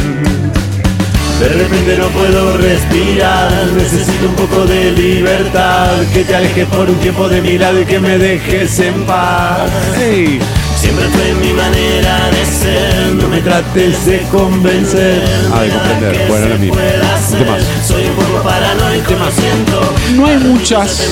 [1.40, 5.92] De repente no puedo respirar, necesito un poco de libertad.
[6.12, 9.70] Que te alejes por un tiempo de mi lado y que me dejes en paz.
[9.98, 10.40] Ey,
[10.84, 13.14] Siempre fue mi manera de ser.
[13.14, 15.22] No me trates de convencer.
[15.50, 16.28] Ah, de comprender.
[16.28, 16.74] Bueno, lo mismo.
[16.74, 17.56] Un tema.
[17.86, 19.94] Soy un poco paranoico, lo siento.
[20.14, 21.10] No hay muchas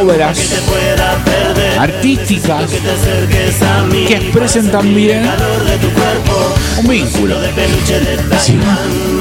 [0.00, 0.52] obras
[1.78, 2.72] artísticas
[4.08, 4.68] Que expresen
[5.78, 6.51] tu cuerpo.
[6.78, 7.40] Un vínculo.
[7.40, 8.60] De peluche de Tarzán,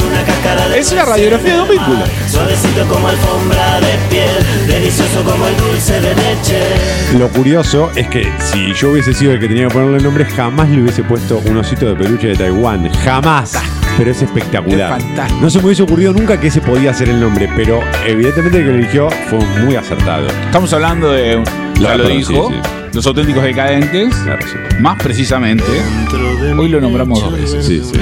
[0.08, 2.04] Una cáscara de Es una radiografía de un vínculo.
[2.30, 6.60] Suavecito como alfombra de piel, delicioso como el dulce de leche.
[7.18, 10.26] Lo curioso es que si yo hubiese sido el que tenía que ponerle el nombre,
[10.26, 12.92] jamás le hubiese puesto un osito de peluche de Taiwán.
[13.04, 13.54] Jamás.
[13.98, 15.02] Pero es espectacular.
[15.42, 18.66] No se me hubiese ocurrido nunca que ese podía ser el nombre, pero evidentemente el
[18.66, 20.28] que lo eligió fue muy acertado.
[20.28, 21.44] Estamos hablando de,
[21.82, 22.56] ya lo dijo, sí.
[22.94, 24.16] los auténticos decadentes.
[24.16, 24.58] Claro, sí.
[24.80, 25.64] Más precisamente,
[26.58, 27.66] hoy lo nombramos dos veces.
[27.66, 28.00] Sí, sí.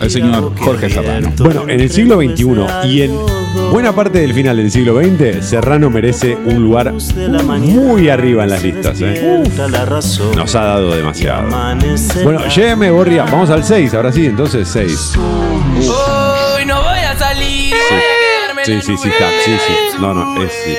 [0.00, 1.32] El señor Jorge Serrano.
[1.38, 3.16] Bueno, en el siglo XXI y en
[3.70, 8.62] buena parte del final del siglo XX, Serrano merece un lugar muy arriba en las
[8.62, 8.98] listas.
[9.00, 9.42] ¿eh?
[10.36, 11.48] Nos ha dado demasiado.
[12.22, 13.24] Bueno, lléveme, Borria.
[13.24, 15.12] Vamos al 6, ahora sí, entonces 6.
[15.16, 17.74] Hoy no voy a salir.
[18.64, 19.98] Sí, sí, sí, está, sí, sí.
[20.00, 20.74] No, no, es sí.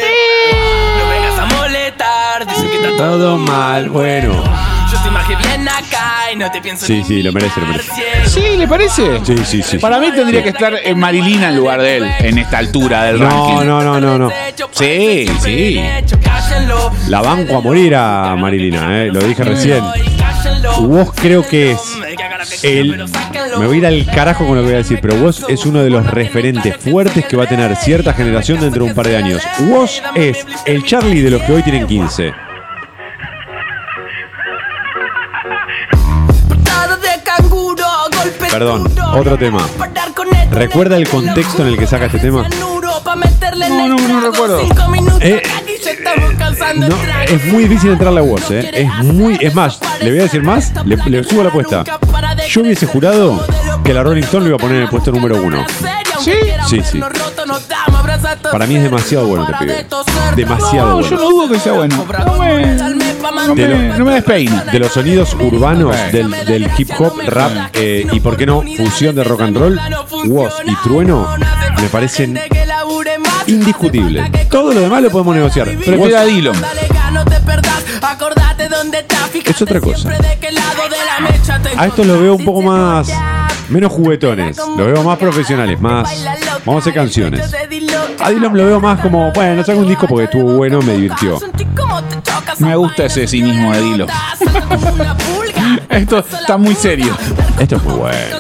[2.91, 4.43] Está Todo mal, bueno.
[4.91, 7.67] Yo estoy más que bien acá y no te pienso Sí, sí, lo merece, lo
[7.67, 7.91] merece.
[8.25, 8.57] ¿Sí?
[8.57, 9.19] ¿Le parece?
[9.25, 9.77] Sí, sí, sí.
[9.79, 13.19] Para mí tendría que estar en Marilina en lugar de él, en esta altura del
[13.19, 13.67] No, ranking.
[13.67, 14.31] no, no, no, no.
[14.71, 15.81] Sí, sí.
[16.23, 16.91] Cállenlo.
[17.07, 19.07] La banco a morir a Marilina, ¿eh?
[19.11, 19.83] lo dije recién.
[20.81, 21.81] Vos creo que es
[22.63, 23.05] el.
[23.57, 25.65] Me voy a ir al carajo con lo que voy a decir, pero vos es
[25.65, 29.07] uno de los referentes fuertes que va a tener cierta generación dentro de un par
[29.07, 29.41] de años.
[29.69, 32.33] Vos es el Charlie de los que hoy tienen 15.
[38.57, 39.67] Perdón, otro tema.
[40.49, 42.47] ¿Recuerda el contexto en el que saca este tema?
[42.47, 44.61] No, no, no recuerdo.
[45.19, 45.41] Eh,
[46.37, 46.95] cansando No,
[47.27, 48.71] es muy difícil entrarle a vos, ¿eh?
[48.73, 49.37] Es muy.
[49.41, 51.83] Es más, le voy a decir más, le, le subo la apuesta.
[52.47, 53.45] Yo hubiese jurado
[53.83, 55.65] que la Rolling Stone lo iba a poner en el puesto número uno.
[56.21, 56.31] ¿Sí?
[56.69, 57.01] Sí, sí.
[58.51, 59.85] Para mí es demasiado bueno este pibe.
[60.35, 61.23] Demasiado No, yo bueno.
[61.23, 62.05] no dudo que sea bueno.
[62.25, 62.65] No me,
[63.47, 64.63] no De me, lo- no me despeina.
[64.65, 69.15] De los sonidos urbanos del, del hip hop, rap eh, y, por qué no, fusión
[69.15, 69.79] de rock and roll,
[70.25, 71.27] Woz y Trueno
[71.81, 72.39] me parecen
[73.47, 74.49] indiscutibles.
[74.49, 75.67] Todo lo demás lo podemos negociar.
[75.67, 76.55] Prefiero Woz a Dillon.
[79.45, 80.09] es otra cosa.
[81.77, 83.09] A estos los veo un poco más.
[83.69, 84.57] Menos juguetones.
[84.57, 86.25] Los veo más profesionales, más.
[86.65, 87.53] Vamos a hacer canciones.
[88.19, 91.39] A Dylan lo veo más como, bueno, saca un disco porque estuvo bueno, me divirtió.
[92.59, 94.07] Me gusta ese cinismo de Dilo.
[95.89, 97.15] Esto está muy serio.
[97.59, 98.37] Esto es muy bueno.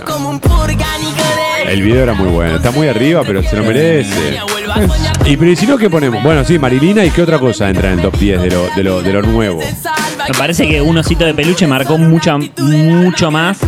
[1.67, 2.55] El video era muy bueno.
[2.57, 4.39] Está muy arriba, pero se lo merece.
[5.25, 6.21] Y pero ¿y si no, ¿qué ponemos?
[6.23, 8.83] Bueno, sí, Marilina y qué otra cosa entra en el top 10 de lo, de
[8.83, 9.59] lo, de lo nuevo.
[9.59, 13.59] Me parece que un osito de peluche marcó mucha, mucho más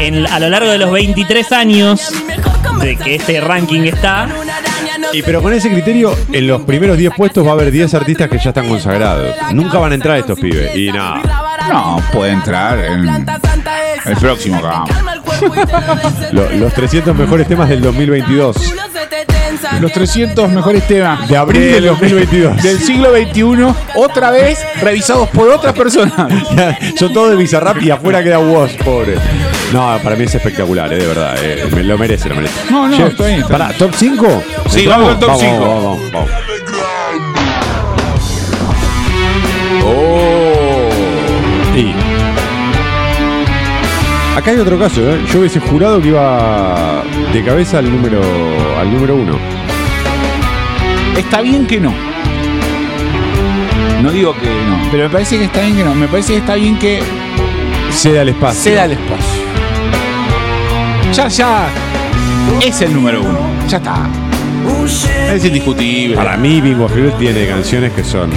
[0.00, 2.12] en, a lo largo de los 23 años
[2.80, 4.28] de que este ranking está.
[5.12, 8.28] Y pero con ese criterio, en los primeros 10 puestos va a haber 10 artistas
[8.28, 9.34] que ya están consagrados.
[9.52, 10.74] Nunca van a entrar estos pibes.
[10.76, 11.22] Y nada.
[11.70, 13.26] No, puede entrar en
[14.04, 14.90] el próximo hagamos.
[16.32, 18.56] Lo- los 300 mejores temas del 2022.
[19.80, 22.62] Los 300 mejores temas De abril del 2022.
[22.62, 26.28] del siglo XXI, otra vez revisados por otra persona.
[26.98, 29.16] Son todos de Bizarrap y afuera queda Woz, pobre.
[29.72, 31.36] No, para mí es espectacular, eh, de verdad.
[31.42, 32.54] eh, me- lo merece, lo merece.
[32.70, 34.42] No, no, Che, está bien, está pará, ¿top 5?
[34.68, 35.60] Sí, vamos al top cinco.
[35.60, 36.30] Vamos, vamos, vamos.
[39.84, 41.76] Oh.
[41.76, 41.94] Y.
[44.36, 45.18] Acá hay otro caso, ¿eh?
[45.32, 48.20] Yo hubiese jurado que iba de cabeza al número
[48.78, 49.38] al número uno.
[51.16, 51.94] Está bien que no.
[54.02, 55.94] No digo que no, pero me parece que está bien que no.
[55.94, 57.02] Me parece que está bien que
[57.90, 58.60] Ceda el espacio.
[58.62, 59.42] ceda el espacio.
[61.14, 61.68] Ya, ya.
[62.60, 63.38] Es el número uno.
[63.68, 64.06] Ya está.
[65.32, 66.16] Es indiscutible.
[66.16, 68.30] Para mí, Bingo Hill tiene canciones que son.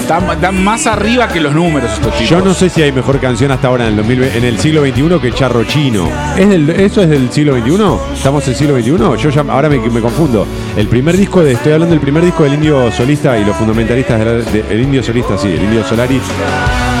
[0.00, 2.28] Están, están más arriba que los números estos chicos.
[2.30, 4.82] Yo no sé si hay mejor canción hasta ahora en el, 2020 en el siglo
[4.82, 6.08] XXI que Charro Chino.
[6.38, 8.14] ¿Es del- ¿Eso es del siglo XXI?
[8.14, 9.22] ¿Estamos en el siglo XXI?
[9.22, 10.46] Yo ya ahora me, me confundo.
[10.76, 14.18] El primer disco de, estoy hablando del primer disco del Indio Solista y los fundamentalistas,
[14.18, 16.22] de la- de- el Indio Solista, sí, el Indio Solaris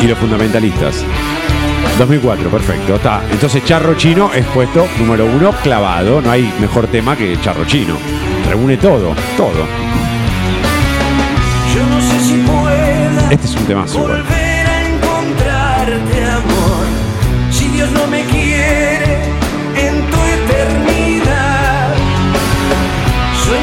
[0.02, 1.02] y los fundamentalistas.
[1.98, 2.94] 2004, perfecto.
[2.96, 3.22] Está.
[3.30, 6.20] Entonces Charro Chino es puesto número uno clavado.
[6.20, 7.96] No hay mejor tema que Charro Chino.
[8.48, 9.66] Reúne todo, todo.
[11.74, 13.98] Yo no sé si pueda Este es un temazo.
[13.98, 14.22] igual.
[14.22, 16.86] volver a encontrarte, amor.
[17.50, 19.18] Si Dios no me quiere
[19.76, 21.94] en tu eternidad.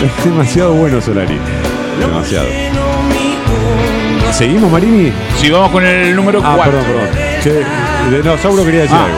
[0.04, 1.38] Es demasiado bueno Solari.
[2.00, 2.48] Demasiado.
[4.32, 5.12] ¿Seguimos, Marini?
[5.40, 6.74] Si vamos con el número Ah, 4.
[6.80, 7.08] perdón,
[7.44, 8.12] perdón.
[8.12, 9.06] De- no, Sauro quería decir Ah.
[9.06, 9.18] algo.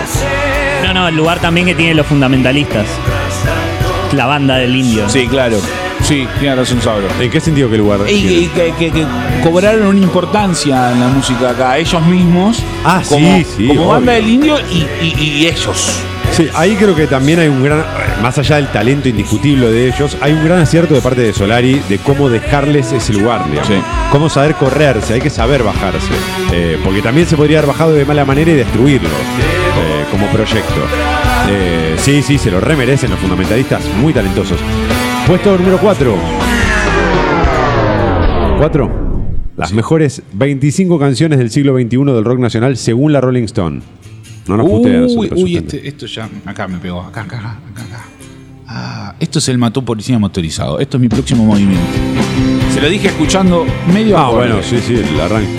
[0.84, 2.86] No, no, el lugar también que tienen los fundamentalistas.
[4.14, 5.08] La banda del indio.
[5.10, 5.58] Sí, claro.
[6.04, 7.08] Sí, tiene razón Sauro.
[7.20, 8.00] ¿En qué sentido qué lugar?
[8.08, 9.06] Y, y que, que- que
[9.44, 12.64] cobraron una importancia en la música acá, ellos mismos.
[12.86, 16.00] Ah, como, sí, sí, Como banda del indio y, y- y ellos.
[16.32, 17.84] Sí, ahí creo que también hay un gran,
[18.22, 21.82] más allá del talento indiscutible de ellos, hay un gran acierto de parte de Solari
[21.90, 23.68] de cómo dejarles ese lugar, digamos.
[23.68, 23.76] Sí.
[24.12, 26.10] Cómo saber correrse, hay que saber bajarse.
[26.54, 29.10] Eh, porque también se podría haber bajado de mala manera y destruirlo
[29.78, 30.82] eh, como proyecto.
[31.50, 34.60] Eh, sí, sí, se lo remerecen los fundamentalistas, muy talentosos.
[35.28, 36.16] Puesto número 4.
[38.58, 39.08] 4.
[39.56, 43.82] Las mejores 25 canciones del siglo XXI del rock nacional según la Rolling Stone.
[44.48, 46.30] No nos puteen a Uy, uy, este- esto ya.
[46.46, 47.02] Acá me pegó.
[47.02, 48.06] Acá, acá, acá, acá.
[48.68, 50.80] Ah, esto es el mató policía motorizado.
[50.80, 51.86] Esto es mi próximo movimiento.
[52.74, 55.50] Se lo dije escuchando medio Ah, bueno, sí, sí, el arranque.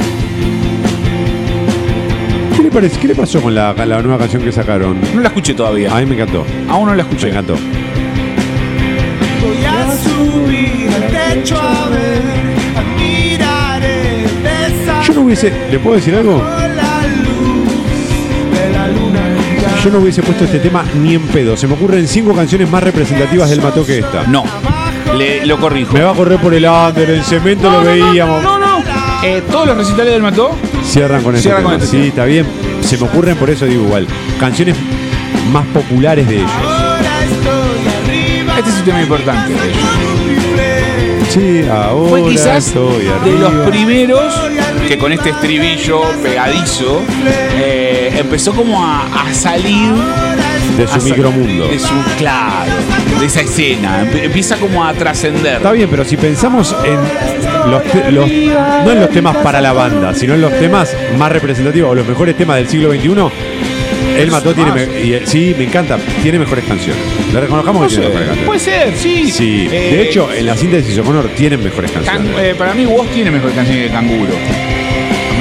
[2.79, 3.01] ¿Qué le parece?
[3.01, 5.01] ¿Qué le pasó con la, la nueva canción que sacaron?
[5.13, 5.93] No la escuché todavía.
[5.97, 6.47] A mí me encantó.
[6.69, 7.29] Aún no la Me escuché.
[7.31, 7.55] encantó.
[9.43, 12.23] Voy a subir al techo a ver,
[12.77, 14.27] admiraré
[15.05, 15.53] Yo no hubiese.
[15.73, 16.39] ¿Le puedo decir algo?
[16.41, 17.69] la luz
[18.53, 19.21] de la luna.
[19.83, 21.57] Yo no hubiese puesto este tema ni en pedo.
[21.57, 24.23] Se me ocurren cinco canciones más representativas del Mató que esta.
[24.29, 24.45] No.
[25.17, 25.95] Le, lo corrijo.
[25.95, 28.41] Me va a correr por el under, en cemento lo veíamos.
[28.43, 28.69] No, no.
[29.25, 30.53] Eh, todos los recitales del mató.
[30.85, 31.85] Cierran con este Cierran con tema.
[31.85, 32.09] este Sí, tema.
[32.11, 32.47] está bien.
[32.89, 34.07] Se me ocurren por eso digo igual.
[34.41, 34.75] Canciones
[35.53, 36.51] más populares de ellos.
[36.51, 38.59] Ahora estoy arriba.
[38.59, 41.29] Este es un tema importante de ellos.
[41.29, 44.35] Sí, ahora Fue quizás estoy de los primeros
[44.89, 47.03] que con este estribillo pegadizo
[47.59, 49.93] eh, empezó como a, a salir
[50.79, 51.69] de su micromundo.
[51.69, 52.73] De su, claro,
[53.21, 54.09] de esa escena.
[54.11, 55.57] Empieza como a trascender.
[55.57, 56.99] Está bien, pero si pensamos en
[57.71, 61.31] los, te- los- no en los temas para la banda, sino en los temas más
[61.33, 63.09] representativos o los mejores temas del siglo XXI,
[64.19, 67.01] El Mató tiene, me- y, eh, sí, me encanta, tiene mejores canciones.
[67.33, 68.47] Le reconozcamos No que tiene sé, mejores canciones.
[68.47, 69.31] puede ser, sí.
[69.31, 72.35] Sí, Eh, de hecho, en la síntesis O'Connor tienen mejores Can- canciones.
[72.41, 74.33] eh, para mí, Woz tiene mejor canción que Canguro.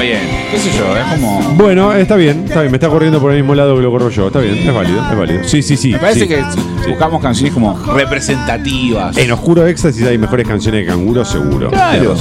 [0.07, 1.41] Bien, qué sé yo, es como.
[1.55, 4.09] Bueno, está bien, está bien, me está corriendo por el mismo lado que lo corro
[4.09, 5.43] yo, está bien, es válido, es válido.
[5.43, 5.91] Sí, sí, sí.
[5.91, 6.27] Me parece sí.
[6.29, 6.41] que
[6.87, 9.17] buscamos canciones como representativas.
[9.17, 11.69] En Oscuro Éxtasis hay mejores canciones de Canguro, seguro.
[11.71, 12.15] Claro.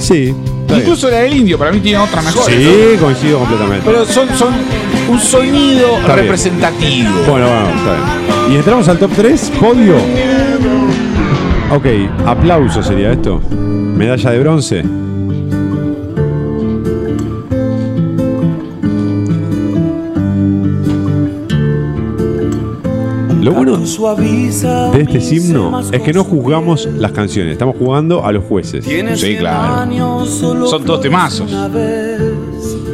[0.00, 0.34] Sí,
[0.66, 0.80] bien.
[0.80, 2.50] Incluso la del indio, para mí tiene otra mejor.
[2.50, 3.82] Sí, coincido completamente.
[3.86, 4.52] Pero son, son
[5.08, 6.24] un sonido Está bien.
[6.24, 7.10] representativo.
[7.28, 8.52] Bueno, bueno, está bien.
[8.52, 9.94] Y entramos al top 3, podio.
[11.70, 11.86] Ok,
[12.26, 13.40] aplauso sería esto.
[13.50, 14.84] Medalla de bronce.
[23.40, 28.44] Lo bueno de este himno es que no juzgamos las canciones, estamos jugando a los
[28.44, 28.84] jueces.
[29.16, 30.26] Sí, claro.
[30.26, 31.50] Son todos temazos.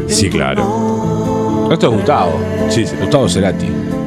[0.09, 1.68] Sí, claro.
[1.70, 2.32] Esto es Gustavo.
[2.68, 2.94] Sí, sí.
[3.01, 3.66] Gustavo Cerati.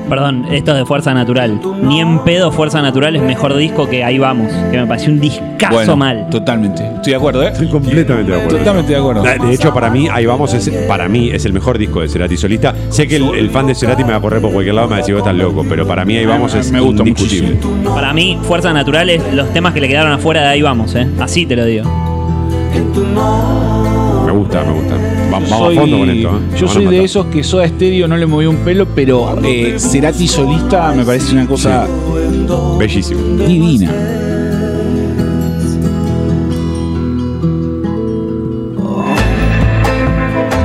[0.10, 1.60] Perdón, esto es de Fuerza Natural.
[1.84, 4.52] Ni en pedo Fuerza Natural es mejor disco que Ahí Vamos.
[4.72, 6.30] Que me pareció un discazo Bueno, mal.
[6.30, 6.84] Totalmente.
[6.84, 7.50] Estoy de acuerdo, ¿eh?
[7.50, 8.58] Estoy completamente de acuerdo.
[8.58, 9.24] Totalmente de acuerdo.
[9.24, 12.38] De hecho, para mí, ahí vamos, es, para mí es el mejor disco de Cerati
[12.38, 12.74] solista.
[12.90, 14.90] Sé que el, el fan de Cerati me va a correr por cualquier lado y
[14.90, 17.04] me va a decir, vos estás loco, pero para mí ahí vamos es Me gusta
[17.04, 17.58] indiscutible.
[17.86, 21.08] Para mí, Fuerza Natural es los temas que le quedaron afuera de Ahí Vamos, ¿eh?
[21.20, 21.86] Así te lo digo.
[24.26, 25.19] Me gusta, me gusta.
[25.32, 26.30] Va- Vamos Soy- a fondo con esto.
[26.30, 26.58] ¿eh?
[26.58, 30.28] Yo soy de esos que Soda Stereo no le movió un pelo, pero eh, Cerati
[30.28, 31.88] solista me parece una cosa
[32.78, 33.22] Bellísimo.
[33.46, 33.92] divina.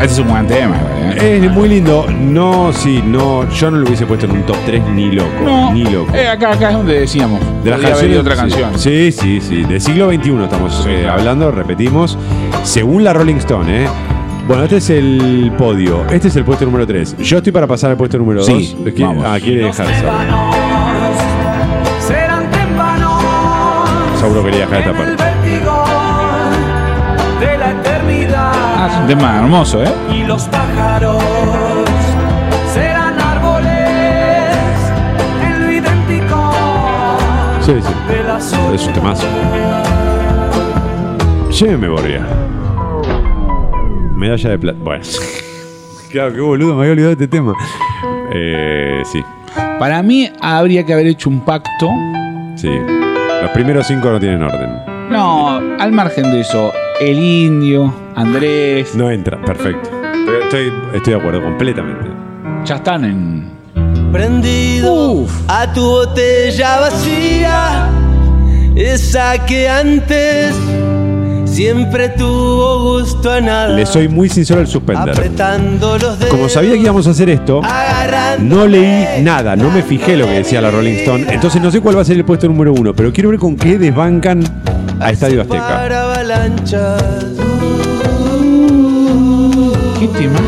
[0.03, 0.77] Este es un buen tema.
[1.17, 1.41] ¿eh?
[1.45, 2.07] Es muy lindo.
[2.21, 3.49] No, sí, no.
[3.51, 5.31] Yo no lo hubiese puesto en un top 3 ni loco.
[5.43, 6.15] No, Ni loco.
[6.15, 7.41] eh, acá, acá es donde decíamos.
[7.65, 8.13] De haber canciones.
[8.13, 8.41] ido otra sí.
[8.41, 8.71] canción.
[8.79, 9.63] Sí, sí, sí.
[9.63, 12.19] Del siglo XXI estamos eh, hablando, repetimos.
[12.65, 13.87] Según la Rolling Stone, ¿eh?
[14.47, 16.05] Bueno, este es el podio.
[16.11, 17.17] Este es el puesto número 3.
[17.19, 18.47] Yo estoy para pasar al puesto número 2.
[18.47, 19.25] Sí, vamos.
[19.27, 19.95] Ah, quiere dejarse.
[22.07, 23.23] serán tempanos
[24.21, 25.23] Sauro quería dejar esta el parte.
[25.25, 25.85] vértigo
[27.41, 29.93] de la eternidad Ah, es un tema hermoso, ¿eh?
[30.13, 31.23] y los pájaros
[32.75, 34.59] serán árboles
[35.43, 36.53] en lo idéntico
[37.63, 38.13] Sí, sí.
[38.15, 38.39] de la
[38.75, 39.27] Es un temazo.
[41.51, 42.27] Lléveme, Borgia.
[44.25, 44.79] Medalla de plata.
[44.83, 45.05] Bueno.
[46.11, 47.53] claro, qué boludo, me había olvidado de este tema.
[48.35, 49.23] Eh, sí,
[49.79, 51.91] Para mí habría que haber hecho un pacto.
[52.57, 52.71] sí.
[53.43, 54.71] Los primeros cinco no tienen orden.
[55.11, 59.91] No, al margen de eso, el indio, Andrés, No entra, perfecto.
[59.91, 62.09] Estoy, estoy, estoy de acuerdo completamente.
[62.65, 63.51] ya están en.
[64.11, 67.91] Prendido a tu botella vacía,
[68.75, 70.57] esa que antes
[71.55, 73.69] Siempre tuvo gusto a nada.
[73.69, 75.15] Le soy muy sincero al suspender.
[75.15, 76.17] Dedos.
[76.29, 77.61] Como sabía que íbamos a hacer esto,
[78.41, 81.27] no leí nada, no me fijé lo que decía la Rolling Stone.
[81.33, 83.55] Entonces no sé cuál va a ser el puesto número uno, pero quiero ver con
[83.55, 84.43] qué desbancan
[84.99, 85.69] a Estadio Azteca.
[85.69, 87.05] Para avalanchas.
[90.01, 90.43] ¿Qué temas?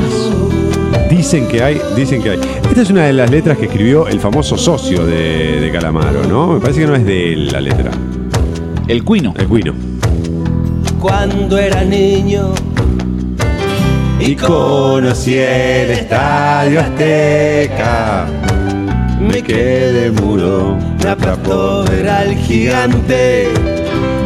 [1.09, 2.40] Dicen que hay, dicen que hay.
[2.68, 6.54] Esta es una de las letras que escribió el famoso socio de, de Calamaro, ¿no?
[6.54, 7.92] Me parece que no es de él la letra.
[8.88, 9.34] El Cuino.
[9.38, 9.95] El Cuino.
[11.07, 12.52] Cuando era niño.
[14.18, 18.26] Y conocí el Estadio Azteca.
[19.20, 23.52] Me quedé mudo, Me aplastó ver al gigante.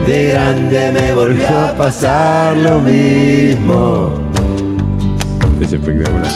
[0.07, 4.15] De grande me volvió a pasar lo mismo.
[5.61, 6.33] Es espectacular.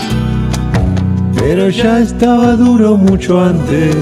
[1.36, 3.96] Pero ya estaba duro mucho antes.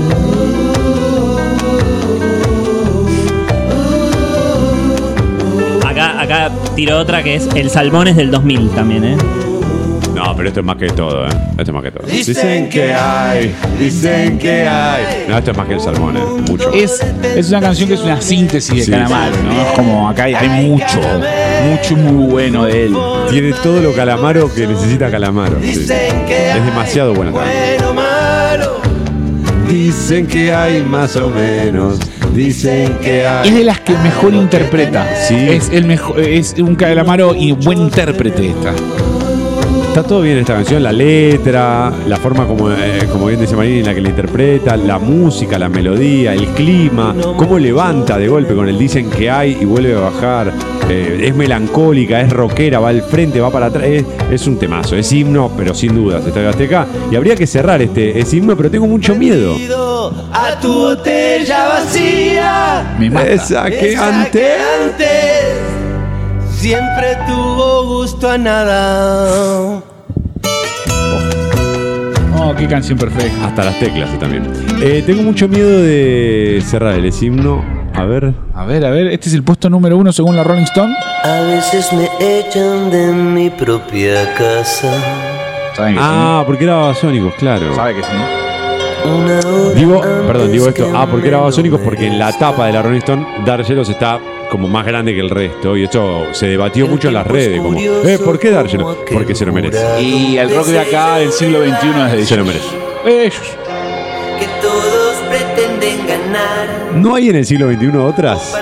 [6.23, 9.17] Acá, tiro otra que es El Salmones del 2000 también, ¿eh?
[10.15, 11.31] No, pero esto es más que todo, ¿eh?
[11.59, 12.07] Esto es más que todo.
[12.07, 15.25] Dicen que hay, dicen que hay.
[15.29, 16.21] No, esto es más que el salmón, ¿eh?
[16.49, 16.73] Mucho.
[16.73, 17.01] Es,
[17.35, 19.63] es una canción que es una síntesis de Sí, Calamaro, sí, ¿no?
[19.63, 21.01] Es como acá hay, hay mucho,
[21.69, 22.97] mucho muy bueno de él.
[23.29, 25.59] Tiene todo lo calamaro que necesita calamaro.
[25.61, 25.71] sí.
[25.91, 27.83] Es demasiado buena también.
[29.69, 31.99] Dicen que hay más o menos.
[32.35, 33.49] Dicen que hay.
[33.49, 35.07] Es de las que mejor interpreta.
[35.29, 35.37] Sí.
[35.37, 38.73] Es el mejor, es un Calamaro y buen intérprete esta.
[39.93, 43.81] Está todo bien esta canción, la letra, la forma como, eh, como bien dice Marini
[43.81, 48.55] en la que la interpreta, la música, la melodía, el clima, cómo levanta de golpe
[48.55, 50.51] con el dicen que hay y vuelve a bajar.
[50.89, 53.85] Eh, es melancólica, es rockera, va al frente, va para atrás.
[53.85, 56.87] Es, es un temazo, es himno, pero sin dudas, Estadio Azteca.
[57.11, 59.55] Y habría que cerrar este es himno, pero tengo mucho miedo.
[60.33, 62.97] A tu botella vacía.
[62.99, 63.29] Me mata.
[63.29, 65.72] Esa que Esa antes.
[66.63, 69.83] Siempre tuvo gusto a nada.
[72.39, 73.47] Oh, qué canción perfecta.
[73.47, 74.49] Hasta las teclas también.
[74.81, 77.65] Eh, tengo mucho miedo de cerrar el himno.
[77.95, 78.33] A ver.
[78.55, 80.95] A ver, a ver, este es el puesto número uno según la Rolling Stone.
[81.25, 82.09] A veces me
[82.39, 84.89] echan de mi propia casa.
[85.77, 87.75] ¿Saben que Ah, porque era Babasónicos, claro.
[87.75, 88.09] ¿Sabe que sí?
[89.75, 90.89] Digo, perdón, digo esto.
[90.95, 94.21] Ah, porque que era Babasónicos porque en la tapa de la Rolling Stone, Dargelos está
[94.53, 95.75] como más grande que el resto.
[95.79, 97.59] Y esto se debatió mucho en las redes.
[97.59, 98.99] Como, eh, ¿por qué Dargelos?
[99.11, 99.83] Porque se lo merece.
[100.03, 101.73] Y el rock de acá del siglo XXI
[102.09, 102.55] es de Se lo ellos.
[103.03, 103.25] merece.
[103.25, 103.41] Ellos.
[104.39, 106.69] Que todos pretenden ganar.
[106.95, 108.55] ¿No hay en el siglo XXI otras?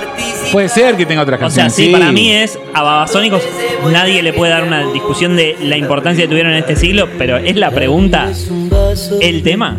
[0.53, 1.69] Puede ser que tenga otra O canción.
[1.69, 3.41] sea, sí, para mí es a Babasónicos
[3.91, 7.37] nadie le puede dar una discusión de la importancia que tuvieron en este siglo, pero
[7.37, 8.31] es la pregunta,
[9.21, 9.77] ¿el tema?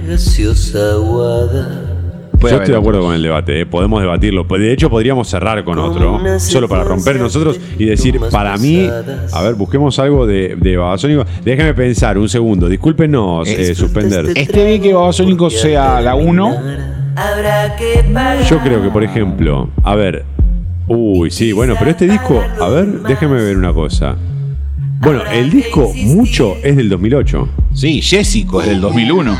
[2.43, 2.82] Puede Yo haber estoy de otros.
[2.82, 4.45] acuerdo con el debate, eh, podemos debatirlo.
[4.45, 8.88] De hecho, podríamos cerrar con otro, solo para romper nosotros y decir, para mí,
[9.32, 11.26] a ver, busquemos algo de, de Babasónicos.
[11.45, 14.26] Déjame pensar un segundo, discúlpenos, eh, suspender.
[14.36, 16.57] Esté bien que Babasónicos sea la 1.
[17.14, 18.43] Habrá que pagar.
[18.45, 20.24] Yo creo que, por ejemplo, a ver.
[20.88, 24.16] Uy, sí, bueno, pero este disco, a ver, déjeme ver una cosa.
[25.01, 27.49] Bueno, el disco mucho es del 2008.
[27.74, 29.36] Sí, Jessico es del 2001.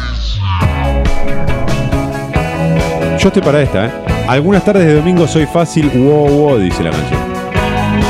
[3.23, 3.91] Yo estoy para esta, ¿eh?
[4.27, 7.21] Algunas tardes de domingo soy fácil, wow, wow, dice la canción.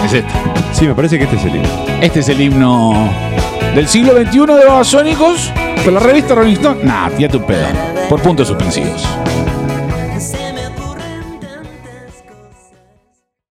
[0.06, 0.32] Es este.
[0.72, 1.68] Sí, me parece que este es el himno.
[2.00, 3.10] Este es el himno
[3.74, 5.52] del siglo XXI de Babasónicos.
[5.76, 7.66] Pero la revista Rolling Stone, nah, tía tu pedo.
[8.08, 9.06] Por puntos suspensivos.